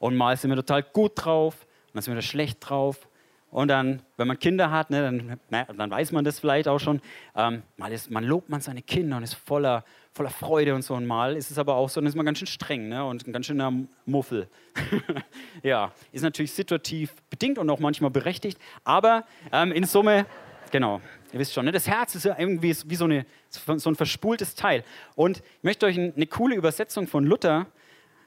und 0.00 0.16
mal 0.16 0.36
sind 0.36 0.50
wir 0.50 0.56
total 0.56 0.82
gut 0.82 1.12
drauf 1.14 1.54
und 1.60 1.94
dann 1.94 2.02
sind 2.02 2.12
wir 2.12 2.16
wieder 2.16 2.26
schlecht 2.26 2.58
drauf. 2.60 3.06
Und 3.52 3.68
dann, 3.68 4.00
wenn 4.16 4.26
man 4.26 4.38
Kinder 4.38 4.70
hat, 4.70 4.88
ne, 4.88 5.02
dann, 5.02 5.40
na, 5.50 5.64
dann 5.64 5.90
weiß 5.90 6.10
man 6.12 6.24
das 6.24 6.40
vielleicht 6.40 6.68
auch 6.68 6.78
schon. 6.78 7.02
Ähm, 7.36 7.62
mal 7.76 7.92
ist, 7.92 8.10
man 8.10 8.24
lobt 8.24 8.48
man 8.48 8.62
seine 8.62 8.80
Kinder 8.80 9.18
und 9.18 9.22
ist 9.22 9.34
voller, 9.34 9.84
voller 10.14 10.30
Freude 10.30 10.74
und 10.74 10.80
so. 10.80 10.94
Und 10.94 11.06
mal 11.06 11.36
ist 11.36 11.50
es 11.50 11.58
aber 11.58 11.74
auch 11.74 11.90
so, 11.90 12.00
dann 12.00 12.08
ist 12.08 12.16
man 12.16 12.24
ganz 12.24 12.38
schön 12.38 12.46
streng 12.46 12.88
ne, 12.88 13.04
und 13.04 13.28
ein 13.28 13.32
ganz 13.32 13.44
schöner 13.44 13.70
Muffel. 14.06 14.48
ja, 15.62 15.92
ist 16.12 16.22
natürlich 16.22 16.52
situativ 16.52 17.14
bedingt 17.28 17.58
und 17.58 17.68
auch 17.68 17.78
manchmal 17.78 18.10
berechtigt. 18.10 18.58
Aber 18.84 19.24
ähm, 19.52 19.70
in 19.72 19.84
Summe, 19.84 20.24
genau, 20.70 21.02
Ihr 21.32 21.38
wisst 21.38 21.52
schon, 21.52 21.66
ne? 21.66 21.72
das 21.72 21.86
Herz 21.86 22.14
ist 22.14 22.24
ja 22.24 22.36
irgendwie 22.38 22.74
wie 22.86 22.96
so, 22.96 23.04
eine, 23.04 23.26
so 23.50 23.90
ein 23.90 23.94
verspultes 23.94 24.54
Teil. 24.54 24.82
Und 25.14 25.38
ich 25.38 25.62
möchte 25.62 25.84
euch 25.84 25.98
eine 25.98 26.26
coole 26.26 26.56
Übersetzung 26.56 27.06
von 27.06 27.24
Luther 27.24 27.66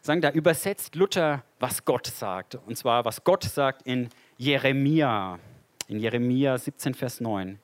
sagen. 0.01 0.21
Da 0.21 0.31
übersetzt 0.31 0.95
Luther, 0.95 1.43
was 1.59 1.83
Gott 1.83 2.07
sagt. 2.07 2.55
Und 2.55 2.77
zwar, 2.77 3.05
was 3.05 3.23
Gott 3.23 3.43
sagt 3.43 3.87
in 3.87 4.09
Jeremia. 4.37 5.39
In 5.87 5.99
Jeremia 5.99 6.57
17, 6.57 6.93
Vers 6.93 7.21
9. 7.21 7.59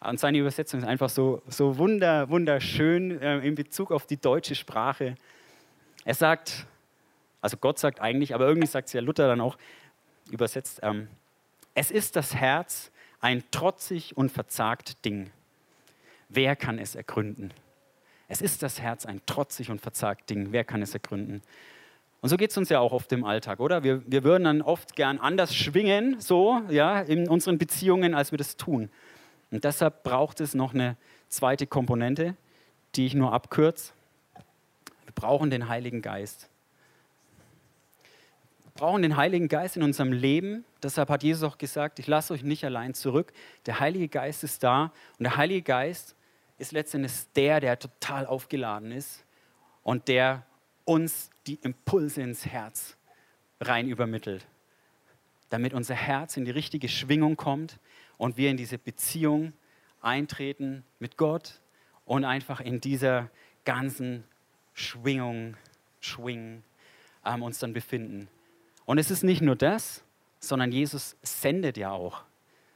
Und 0.00 0.20
seine 0.20 0.38
Übersetzung 0.38 0.80
ist 0.80 0.86
einfach 0.86 1.10
so, 1.10 1.42
so 1.48 1.78
wunder, 1.78 2.28
wunderschön 2.28 3.20
äh, 3.20 3.38
in 3.38 3.54
Bezug 3.54 3.90
auf 3.90 4.06
die 4.06 4.16
deutsche 4.16 4.54
Sprache. 4.54 5.16
Er 6.04 6.14
sagt, 6.14 6.66
also 7.40 7.56
Gott 7.56 7.78
sagt 7.78 8.00
eigentlich, 8.00 8.34
aber 8.34 8.46
irgendwie 8.46 8.68
sagt 8.68 8.88
es 8.88 8.92
ja 8.92 9.00
Luther 9.00 9.26
dann 9.26 9.40
auch, 9.40 9.56
übersetzt, 10.30 10.80
ähm, 10.82 11.08
es 11.74 11.90
ist 11.90 12.16
das 12.16 12.34
Herz, 12.34 12.90
ein 13.20 13.42
trotzig 13.50 14.16
und 14.16 14.30
verzagt 14.30 15.04
Ding. 15.04 15.30
Wer 16.28 16.56
kann 16.56 16.78
es 16.78 16.94
ergründen? 16.94 17.52
Es 18.28 18.40
ist 18.40 18.62
das 18.62 18.80
Herz 18.80 19.06
ein 19.06 19.20
trotzig 19.26 19.70
und 19.70 19.80
verzagt 19.80 20.30
Ding. 20.30 20.52
Wer 20.52 20.64
kann 20.64 20.82
es 20.82 20.94
ergründen? 20.94 21.42
Und 22.20 22.28
so 22.28 22.36
geht 22.36 22.50
es 22.50 22.56
uns 22.56 22.68
ja 22.68 22.80
auch 22.80 22.92
oft 22.92 23.12
im 23.12 23.24
Alltag, 23.24 23.60
oder? 23.60 23.84
Wir, 23.84 24.02
wir 24.06 24.24
würden 24.24 24.44
dann 24.44 24.62
oft 24.62 24.96
gern 24.96 25.18
anders 25.18 25.54
schwingen, 25.54 26.20
so, 26.20 26.62
ja, 26.68 27.00
in 27.00 27.28
unseren 27.28 27.58
Beziehungen, 27.58 28.14
als 28.14 28.32
wir 28.32 28.38
das 28.38 28.56
tun. 28.56 28.90
Und 29.50 29.64
deshalb 29.64 30.02
braucht 30.02 30.40
es 30.40 30.54
noch 30.54 30.74
eine 30.74 30.96
zweite 31.28 31.66
Komponente, 31.66 32.34
die 32.94 33.06
ich 33.06 33.14
nur 33.14 33.32
abkürze. 33.32 33.92
Wir 35.04 35.12
brauchen 35.14 35.50
den 35.50 35.68
Heiligen 35.68 36.02
Geist 36.02 36.48
brauchen 38.76 39.02
den 39.02 39.16
Heiligen 39.16 39.48
Geist 39.48 39.76
in 39.76 39.82
unserem 39.82 40.12
Leben. 40.12 40.64
Deshalb 40.82 41.08
hat 41.08 41.22
Jesus 41.22 41.42
auch 41.42 41.58
gesagt, 41.58 41.98
ich 41.98 42.06
lasse 42.06 42.32
euch 42.32 42.42
nicht 42.42 42.64
allein 42.64 42.94
zurück. 42.94 43.32
Der 43.64 43.80
Heilige 43.80 44.08
Geist 44.08 44.44
ist 44.44 44.62
da 44.62 44.92
und 45.18 45.24
der 45.24 45.36
Heilige 45.36 45.62
Geist 45.62 46.14
ist 46.58 46.72
letztendlich 46.72 47.12
der, 47.34 47.60
der 47.60 47.78
total 47.78 48.26
aufgeladen 48.26 48.92
ist 48.92 49.24
und 49.82 50.08
der 50.08 50.44
uns 50.84 51.30
die 51.46 51.58
Impulse 51.62 52.22
ins 52.22 52.46
Herz 52.46 52.96
rein 53.60 53.88
übermittelt, 53.88 54.46
damit 55.48 55.74
unser 55.74 55.94
Herz 55.94 56.36
in 56.36 56.44
die 56.44 56.50
richtige 56.50 56.88
Schwingung 56.88 57.36
kommt 57.36 57.78
und 58.18 58.36
wir 58.36 58.50
in 58.50 58.56
diese 58.56 58.78
Beziehung 58.78 59.52
eintreten 60.00 60.84
mit 60.98 61.16
Gott 61.16 61.60
und 62.04 62.24
einfach 62.24 62.60
in 62.60 62.80
dieser 62.80 63.30
ganzen 63.64 64.24
Schwingung, 64.74 65.56
Schwingen 66.00 66.62
ähm, 67.24 67.42
uns 67.42 67.58
dann 67.58 67.72
befinden. 67.72 68.28
Und 68.84 68.98
es 68.98 69.10
ist 69.10 69.24
nicht 69.24 69.42
nur 69.42 69.56
das, 69.56 70.04
sondern 70.38 70.70
Jesus 70.70 71.16
sendet 71.22 71.76
ja 71.76 71.90
auch. 71.90 72.22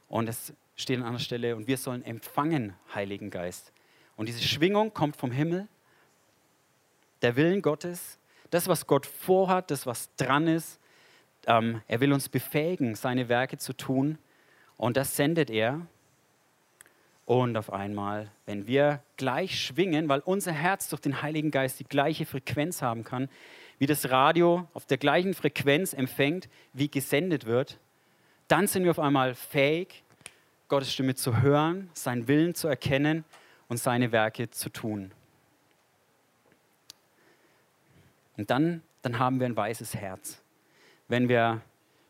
Und 0.09 0.27
es 0.27 0.53
steht 0.75 0.99
an 0.99 1.05
einer 1.05 1.19
Stelle, 1.19 1.55
und 1.55 1.67
wir 1.67 1.77
sollen 1.77 2.03
empfangen, 2.03 2.73
Heiligen 2.93 3.29
Geist. 3.29 3.71
Und 4.17 4.27
diese 4.27 4.41
Schwingung 4.41 4.93
kommt 4.93 5.15
vom 5.15 5.31
Himmel, 5.31 5.67
der 7.21 7.35
Willen 7.35 7.61
Gottes, 7.61 8.17
das, 8.51 8.67
was 8.67 8.85
Gott 8.85 9.07
vorhat, 9.07 9.71
das, 9.71 9.87
was 9.87 10.13
dran 10.15 10.47
ist. 10.47 10.79
Ähm, 11.47 11.81
er 11.87 11.99
will 11.99 12.13
uns 12.13 12.29
befähigen, 12.29 12.93
seine 12.95 13.27
Werke 13.27 13.57
zu 13.57 13.73
tun. 13.73 14.19
Und 14.77 14.97
das 14.97 15.15
sendet 15.15 15.49
er. 15.49 15.81
Und 17.25 17.55
auf 17.55 17.71
einmal, 17.71 18.29
wenn 18.45 18.67
wir 18.67 19.01
gleich 19.15 19.59
schwingen, 19.59 20.09
weil 20.09 20.19
unser 20.19 20.51
Herz 20.51 20.89
durch 20.89 21.01
den 21.01 21.21
Heiligen 21.21 21.49
Geist 21.49 21.79
die 21.79 21.85
gleiche 21.85 22.25
Frequenz 22.25 22.81
haben 22.81 23.03
kann, 23.03 23.29
wie 23.79 23.85
das 23.85 24.09
Radio 24.09 24.67
auf 24.73 24.85
der 24.85 24.97
gleichen 24.97 25.33
Frequenz 25.33 25.93
empfängt, 25.93 26.49
wie 26.73 26.89
gesendet 26.89 27.45
wird, 27.45 27.79
dann 28.47 28.67
sind 28.67 28.83
wir 28.83 28.91
auf 28.91 28.99
einmal 28.99 29.33
fähig, 29.33 30.03
Gottes 30.67 30.91
Stimme 30.91 31.15
zu 31.15 31.41
hören, 31.41 31.89
seinen 31.93 32.27
Willen 32.27 32.53
zu 32.53 32.67
erkennen 32.67 33.23
und 33.69 33.77
seine 33.77 34.11
Werke 34.11 34.49
zu 34.49 34.69
tun. 34.69 35.11
Und 38.37 38.49
dann, 38.49 38.81
dann 39.01 39.19
haben 39.19 39.39
wir 39.39 39.47
ein 39.47 39.55
weißes 39.55 39.95
Herz. 39.95 40.41
Wenn 41.07 41.29
wir 41.29 41.61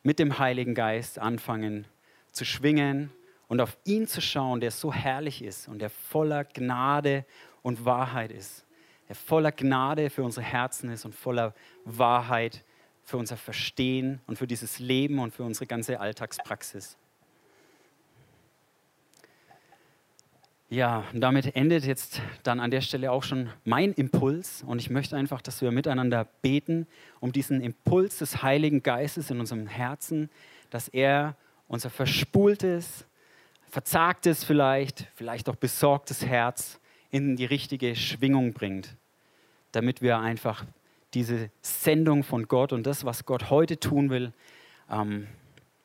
mit 0.04 0.20
dem 0.20 0.40
Heiligen 0.40 0.76
Geist 0.76 1.20
anfangen 1.20 1.86
zu 2.32 2.46
schwingen 2.46 3.12
und 3.48 3.62
auf 3.62 3.78
ihn 3.84 4.08
zu 4.08 4.22
schauen, 4.22 4.62
der 4.62 4.72
so 4.72 4.94
herrlich 4.94 5.44
ist 5.44 5.68
und 5.68 5.80
der 5.80 5.90
voller 5.90 6.44
Gnade 6.46 7.26
und 7.62 7.86
Wahrheit 7.86 8.32
ist 8.32 8.66
der 9.12 9.18
voller 9.18 9.52
Gnade 9.52 10.10
für 10.10 10.24
unsere 10.24 10.46
Herzen 10.46 10.90
ist 10.90 11.04
und 11.04 11.14
voller 11.14 11.54
Wahrheit 11.84 12.64
für 13.04 13.18
unser 13.18 13.36
Verstehen 13.36 14.22
und 14.26 14.38
für 14.38 14.48
dieses 14.48 14.80
Leben 14.80 15.20
und 15.20 15.34
für 15.34 15.44
unsere 15.44 15.68
ganze 15.68 16.00
Alltagspraxis. 16.00 16.96
Ja, 20.72 21.04
damit 21.14 21.56
endet 21.56 21.86
jetzt 21.86 22.22
dann 22.42 22.60
an 22.60 22.72
der 22.72 22.82
Stelle 22.82 23.12
auch 23.12 23.22
schon 23.22 23.50
mein 23.66 23.94
Impuls. 23.94 24.64
Und 24.66 24.80
ich 24.80 24.90
möchte 24.90 25.16
einfach, 25.16 25.42
dass 25.44 25.62
wir 25.62 25.70
miteinander 25.70 26.26
beten 26.42 26.88
um 27.20 27.32
diesen 27.32 27.62
Impuls 27.62 28.18
des 28.18 28.42
Heiligen 28.42 28.82
Geistes 28.82 29.30
in 29.30 29.40
unserem 29.40 29.68
Herzen, 29.68 30.30
dass 30.72 30.88
er 30.88 31.36
unser 31.68 31.90
verspultes, 31.90 33.06
verzagtes 33.70 34.44
vielleicht, 34.44 35.08
vielleicht 35.14 35.50
auch 35.50 35.56
besorgtes 35.56 36.26
Herz 36.26 36.80
in 37.12 37.36
die 37.36 37.46
richtige 37.46 37.96
Schwingung 37.96 38.54
bringt 38.54 38.96
damit 39.72 40.02
wir 40.02 40.20
einfach 40.20 40.66
diese 41.14 41.50
Sendung 41.62 42.24
von 42.24 42.48
Gott 42.48 42.74
und 42.74 42.86
das, 42.86 43.06
was 43.06 43.26
Gott 43.26 43.50
heute 43.50 43.80
tun 43.80 44.10
will, 44.10 44.34
ähm, 44.90 45.28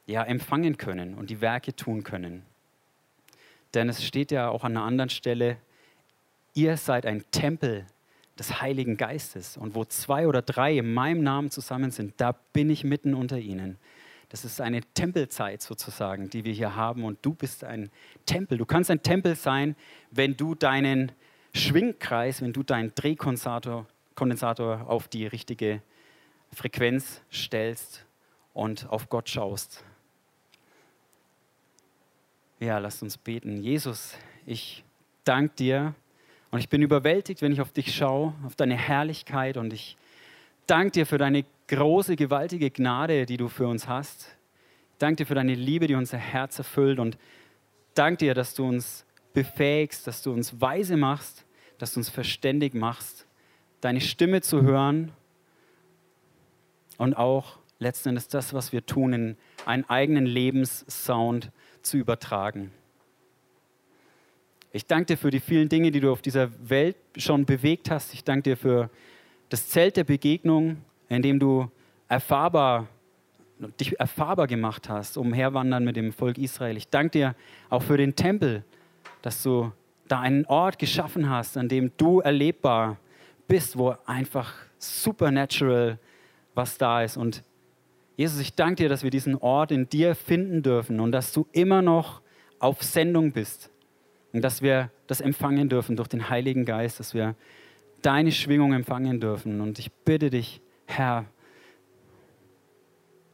ja, 0.07 0.23
empfangen 0.23 0.77
können 0.77 1.15
und 1.15 1.31
die 1.31 1.41
Werke 1.41 1.75
tun 1.75 2.05
können. 2.05 2.43
Denn 3.75 3.89
es 3.89 4.05
steht 4.05 4.31
ja 4.31 4.49
auch 4.49 4.65
an 4.65 4.77
einer 4.77 4.87
anderen 4.87 5.11
Stelle, 5.11 5.59
ihr 6.55 6.77
seid 6.77 7.07
ein 7.07 7.25
Tempel 7.31 7.87
des 8.39 8.61
Heiligen 8.61 8.97
Geistes. 8.97 9.57
Und 9.57 9.75
wo 9.75 9.85
zwei 9.85 10.27
oder 10.27 10.43
drei 10.43 10.79
in 10.79 10.93
meinem 10.95 11.23
Namen 11.23 11.51
zusammen 11.51 11.91
sind, 11.91 12.15
da 12.19 12.33
bin 12.53 12.71
ich 12.71 12.85
mitten 12.85 13.15
unter 13.15 13.39
ihnen. 13.39 13.79
Das 14.29 14.45
ist 14.45 14.61
eine 14.61 14.81
Tempelzeit 14.95 15.63
sozusagen, 15.63 16.31
die 16.31 16.45
wir 16.45 16.53
hier 16.53 16.75
haben. 16.75 17.05
Und 17.05 17.19
du 17.23 17.35
bist 17.35 17.65
ein 17.65 17.91
Tempel. 18.25 18.59
Du 18.59 18.67
kannst 18.67 18.91
ein 18.91 19.03
Tempel 19.03 19.37
sein, 19.37 19.77
wenn 20.11 20.37
du 20.37 20.55
deinen 20.55 21.13
Schwingkreis, 21.55 22.43
wenn 22.43 22.53
du 22.53 22.63
deinen 22.63 22.95
Drehkondensator 22.95 23.87
Kondensator 24.17 24.89
auf 24.89 25.09
die 25.09 25.27
richtige 25.27 25.83
Frequenz 26.51 27.21
stellst 27.31 28.07
und 28.55 28.89
auf 28.89 29.09
Gott 29.11 29.29
schaust. 29.29 29.85
Ja, 32.59 32.79
lasst 32.79 33.03
uns 33.03 33.19
beten. 33.19 33.63
Jesus, 33.63 34.15
ich 34.47 34.85
danke 35.25 35.55
dir 35.57 35.95
und 36.51 36.61
ich 36.61 36.69
bin 36.69 36.83
überwältigt, 36.83 37.43
wenn 37.43 37.53
ich 37.53 37.61
auf 37.61 37.73
dich 37.73 37.95
schaue, 37.95 38.35
auf 38.45 38.57
deine 38.57 38.77
Herrlichkeit 38.77 39.57
und 39.57 39.73
ich 39.73 39.97
danke 40.67 40.93
dir 40.93 41.07
für 41.07 41.19
deine 41.19 41.45
große, 41.69 42.17
gewaltige 42.17 42.71
Gnade, 42.71 43.27
die 43.27 43.37
du 43.37 43.49
für 43.49 43.67
uns 43.67 43.89
hast. 43.89 44.37
Ich 44.93 44.99
danke 44.99 45.17
dir 45.17 45.27
für 45.27 45.35
deine 45.35 45.55
Liebe, 45.55 45.87
die 45.87 45.95
unser 45.95 46.19
Herz 46.19 46.59
erfüllt 46.59 46.99
und 46.99 47.19
danke 47.95 48.19
dir, 48.19 48.35
dass 48.35 48.55
du 48.55 48.67
uns 48.67 49.05
befähigst, 49.35 50.07
dass 50.07 50.23
du 50.23 50.33
uns 50.33 50.61
weise 50.61 50.97
machst 50.97 51.47
dass 51.79 51.93
du 51.93 52.01
uns 52.01 52.09
verständig 52.09 52.75
machst, 52.75 53.27
deine 53.81 54.01
Stimme 54.01 54.41
zu 54.41 54.63
hören 54.63 55.13
und 56.99 57.17
auch 57.17 57.59
letzten 57.79 58.11
Endes 58.11 58.29
das, 58.29 58.55
was 58.55 58.73
wir 58.73 58.87
tun, 58.87 59.13
in 59.13 59.37
einen 59.67 59.89
eigenen 59.89 60.27
Lebenssound 60.27 61.51
zu 61.87 61.97
übertragen. 61.97 62.73
Ich 64.73 64.87
danke 64.87 65.07
dir 65.07 65.17
für 65.17 65.31
die 65.31 65.41
vielen 65.41 65.69
Dinge, 65.69 65.91
die 65.91 66.01
du 66.01 66.13
auf 66.13 66.21
dieser 66.21 66.51
Welt 66.69 66.97
schon 67.17 67.47
bewegt 67.47 67.91
hast. 67.91 68.13
Ich 68.13 68.25
danke 68.25 68.51
dir 68.51 68.57
für 68.57 68.91
das 69.49 69.69
Zelt 69.69 69.97
der 69.97 70.05
Begegnung, 70.05 70.83
in 71.09 71.23
dem 71.23 71.39
du 71.39 71.71
erfahrbar, 72.09 72.89
dich 73.81 73.99
erfahrbar 73.99 74.47
gemacht 74.47 74.89
hast, 74.89 75.17
umherwandern 75.17 75.85
mit 75.85 75.97
dem 75.97 76.13
Volk 76.13 76.37
Israel. 76.37 76.77
Ich 76.77 76.89
danke 76.89 77.11
dir 77.11 77.35
auch 77.71 77.83
für 77.83 77.97
den 77.97 78.17
Tempel, 78.17 78.65
dass 79.23 79.43
du 79.43 79.73
da 80.09 80.21
einen 80.21 80.45
Ort 80.47 80.79
geschaffen 80.79 81.31
hast, 81.31 81.57
an 81.57 81.69
dem 81.69 81.93
du 81.97 82.21
erlebbar 82.21 82.99
bist, 83.49 83.79
wo 83.79 83.95
einfach 84.05 84.53
supernatural 84.79 85.99
was 86.55 86.79
da 86.79 87.03
ist. 87.03 87.17
Und 87.17 87.43
Jesus, 88.17 88.41
ich 88.41 88.55
danke 88.55 88.85
dir, 88.85 88.89
dass 88.89 89.03
wir 89.03 89.11
diesen 89.11 89.37
Ort 89.37 89.71
in 89.71 89.89
dir 89.89 90.15
finden 90.15 90.63
dürfen 90.63 91.01
und 91.01 91.13
dass 91.13 91.33
du 91.33 91.47
immer 91.53 91.83
noch 91.83 92.23
auf 92.59 92.83
Sendung 92.83 93.33
bist 93.33 93.71
und 94.33 94.43
dass 94.43 94.63
wir 94.63 94.91
das 95.07 95.21
empfangen 95.21 95.69
dürfen 95.69 95.97
durch 95.97 96.09
den 96.09 96.31
Heiligen 96.31 96.65
Geist, 96.65 96.99
dass 96.99 97.13
wir 97.13 97.35
deine 98.01 98.33
Schwingung 98.33 98.73
empfangen 98.73 99.21
dürfen. 99.21 99.61
Und 99.61 99.79
ich 99.79 99.93
bitte 99.93 100.31
dich, 100.31 100.63
Herr, 100.87 101.27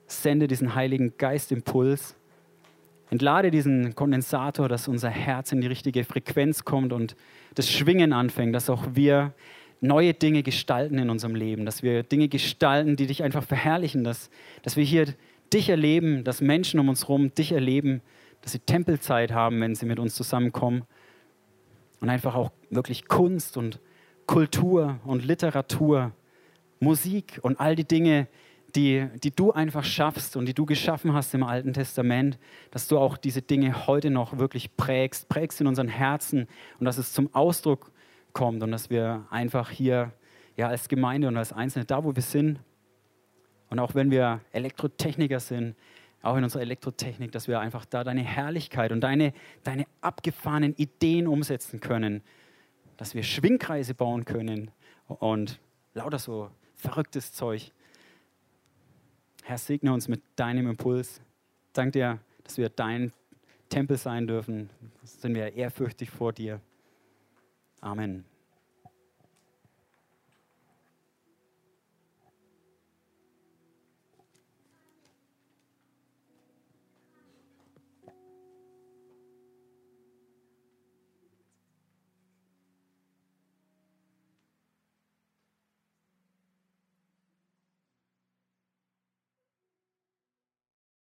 sende 0.06 0.48
diesen 0.48 0.74
Heiligen 0.74 1.16
Geistimpuls, 1.16 2.16
entlade 3.10 3.50
diesen 3.50 3.94
Kondensator, 3.94 4.68
dass 4.68 4.88
unser 4.88 5.10
Herz 5.10 5.52
in 5.52 5.60
die 5.60 5.66
richtige 5.66 6.02
Frequenz 6.02 6.64
kommt 6.64 6.92
und 6.92 7.14
das 7.54 7.70
Schwingen 7.70 8.12
anfängt, 8.12 8.54
dass 8.54 8.68
auch 8.68 8.86
wir 8.94 9.32
neue 9.82 10.14
Dinge 10.14 10.42
gestalten 10.42 10.96
in 10.98 11.10
unserem 11.10 11.34
Leben, 11.34 11.66
dass 11.66 11.82
wir 11.82 12.04
Dinge 12.04 12.28
gestalten, 12.28 12.96
die 12.96 13.06
dich 13.06 13.22
einfach 13.22 13.44
verherrlichen, 13.44 14.04
dass, 14.04 14.30
dass 14.62 14.76
wir 14.76 14.84
hier 14.84 15.06
dich 15.52 15.68
erleben, 15.68 16.24
dass 16.24 16.40
Menschen 16.40 16.80
um 16.80 16.88
uns 16.88 17.02
herum 17.02 17.34
dich 17.34 17.52
erleben, 17.52 18.00
dass 18.40 18.52
sie 18.52 18.60
Tempelzeit 18.60 19.32
haben, 19.32 19.60
wenn 19.60 19.74
sie 19.74 19.86
mit 19.86 19.98
uns 19.98 20.14
zusammenkommen. 20.14 20.84
Und 22.00 22.08
einfach 22.08 22.34
auch 22.34 22.50
wirklich 22.70 23.06
Kunst 23.06 23.56
und 23.56 23.80
Kultur 24.26 24.98
und 25.04 25.24
Literatur, 25.24 26.12
Musik 26.80 27.38
und 27.42 27.60
all 27.60 27.76
die 27.76 27.84
Dinge, 27.84 28.28
die, 28.74 29.06
die 29.22 29.30
du 29.30 29.52
einfach 29.52 29.84
schaffst 29.84 30.36
und 30.36 30.46
die 30.46 30.54
du 30.54 30.64
geschaffen 30.64 31.12
hast 31.12 31.34
im 31.34 31.42
Alten 31.42 31.72
Testament, 31.72 32.38
dass 32.70 32.88
du 32.88 32.98
auch 32.98 33.16
diese 33.16 33.42
Dinge 33.42 33.86
heute 33.86 34.10
noch 34.10 34.38
wirklich 34.38 34.76
prägst, 34.76 35.28
prägst 35.28 35.60
in 35.60 35.66
unseren 35.66 35.88
Herzen 35.88 36.48
und 36.78 36.86
dass 36.86 36.98
es 36.98 37.12
zum 37.12 37.32
Ausdruck 37.34 37.91
kommt 38.32 38.62
und 38.62 38.70
dass 38.70 38.90
wir 38.90 39.26
einfach 39.30 39.70
hier 39.70 40.12
ja, 40.56 40.68
als 40.68 40.88
Gemeinde 40.88 41.28
und 41.28 41.36
als 41.36 41.52
Einzelne, 41.52 41.84
da 41.84 42.04
wo 42.04 42.14
wir 42.14 42.22
sind, 42.22 42.60
und 43.70 43.78
auch 43.78 43.94
wenn 43.94 44.10
wir 44.10 44.40
Elektrotechniker 44.52 45.40
sind, 45.40 45.76
auch 46.20 46.36
in 46.36 46.44
unserer 46.44 46.62
Elektrotechnik, 46.62 47.32
dass 47.32 47.48
wir 47.48 47.58
einfach 47.58 47.84
da 47.84 48.04
deine 48.04 48.22
Herrlichkeit 48.22 48.92
und 48.92 49.00
deine, 49.00 49.32
deine 49.64 49.86
abgefahrenen 50.02 50.74
Ideen 50.76 51.26
umsetzen 51.26 51.80
können, 51.80 52.22
dass 52.96 53.14
wir 53.14 53.22
Schwingkreise 53.22 53.94
bauen 53.94 54.24
können 54.24 54.70
und 55.06 55.58
lauter 55.94 56.18
so 56.18 56.50
verrücktes 56.76 57.32
Zeug. 57.32 57.72
Herr, 59.42 59.58
segne 59.58 59.92
uns 59.92 60.06
mit 60.06 60.22
deinem 60.36 60.68
Impuls. 60.68 61.20
Dank 61.72 61.92
dir, 61.92 62.20
dass 62.44 62.58
wir 62.58 62.68
dein 62.68 63.12
Tempel 63.68 63.96
sein 63.96 64.26
dürfen. 64.26 64.70
Sind 65.02 65.34
wir 65.34 65.54
ehrfürchtig 65.54 66.10
vor 66.10 66.32
dir. 66.32 66.60
Amen. 67.82 68.24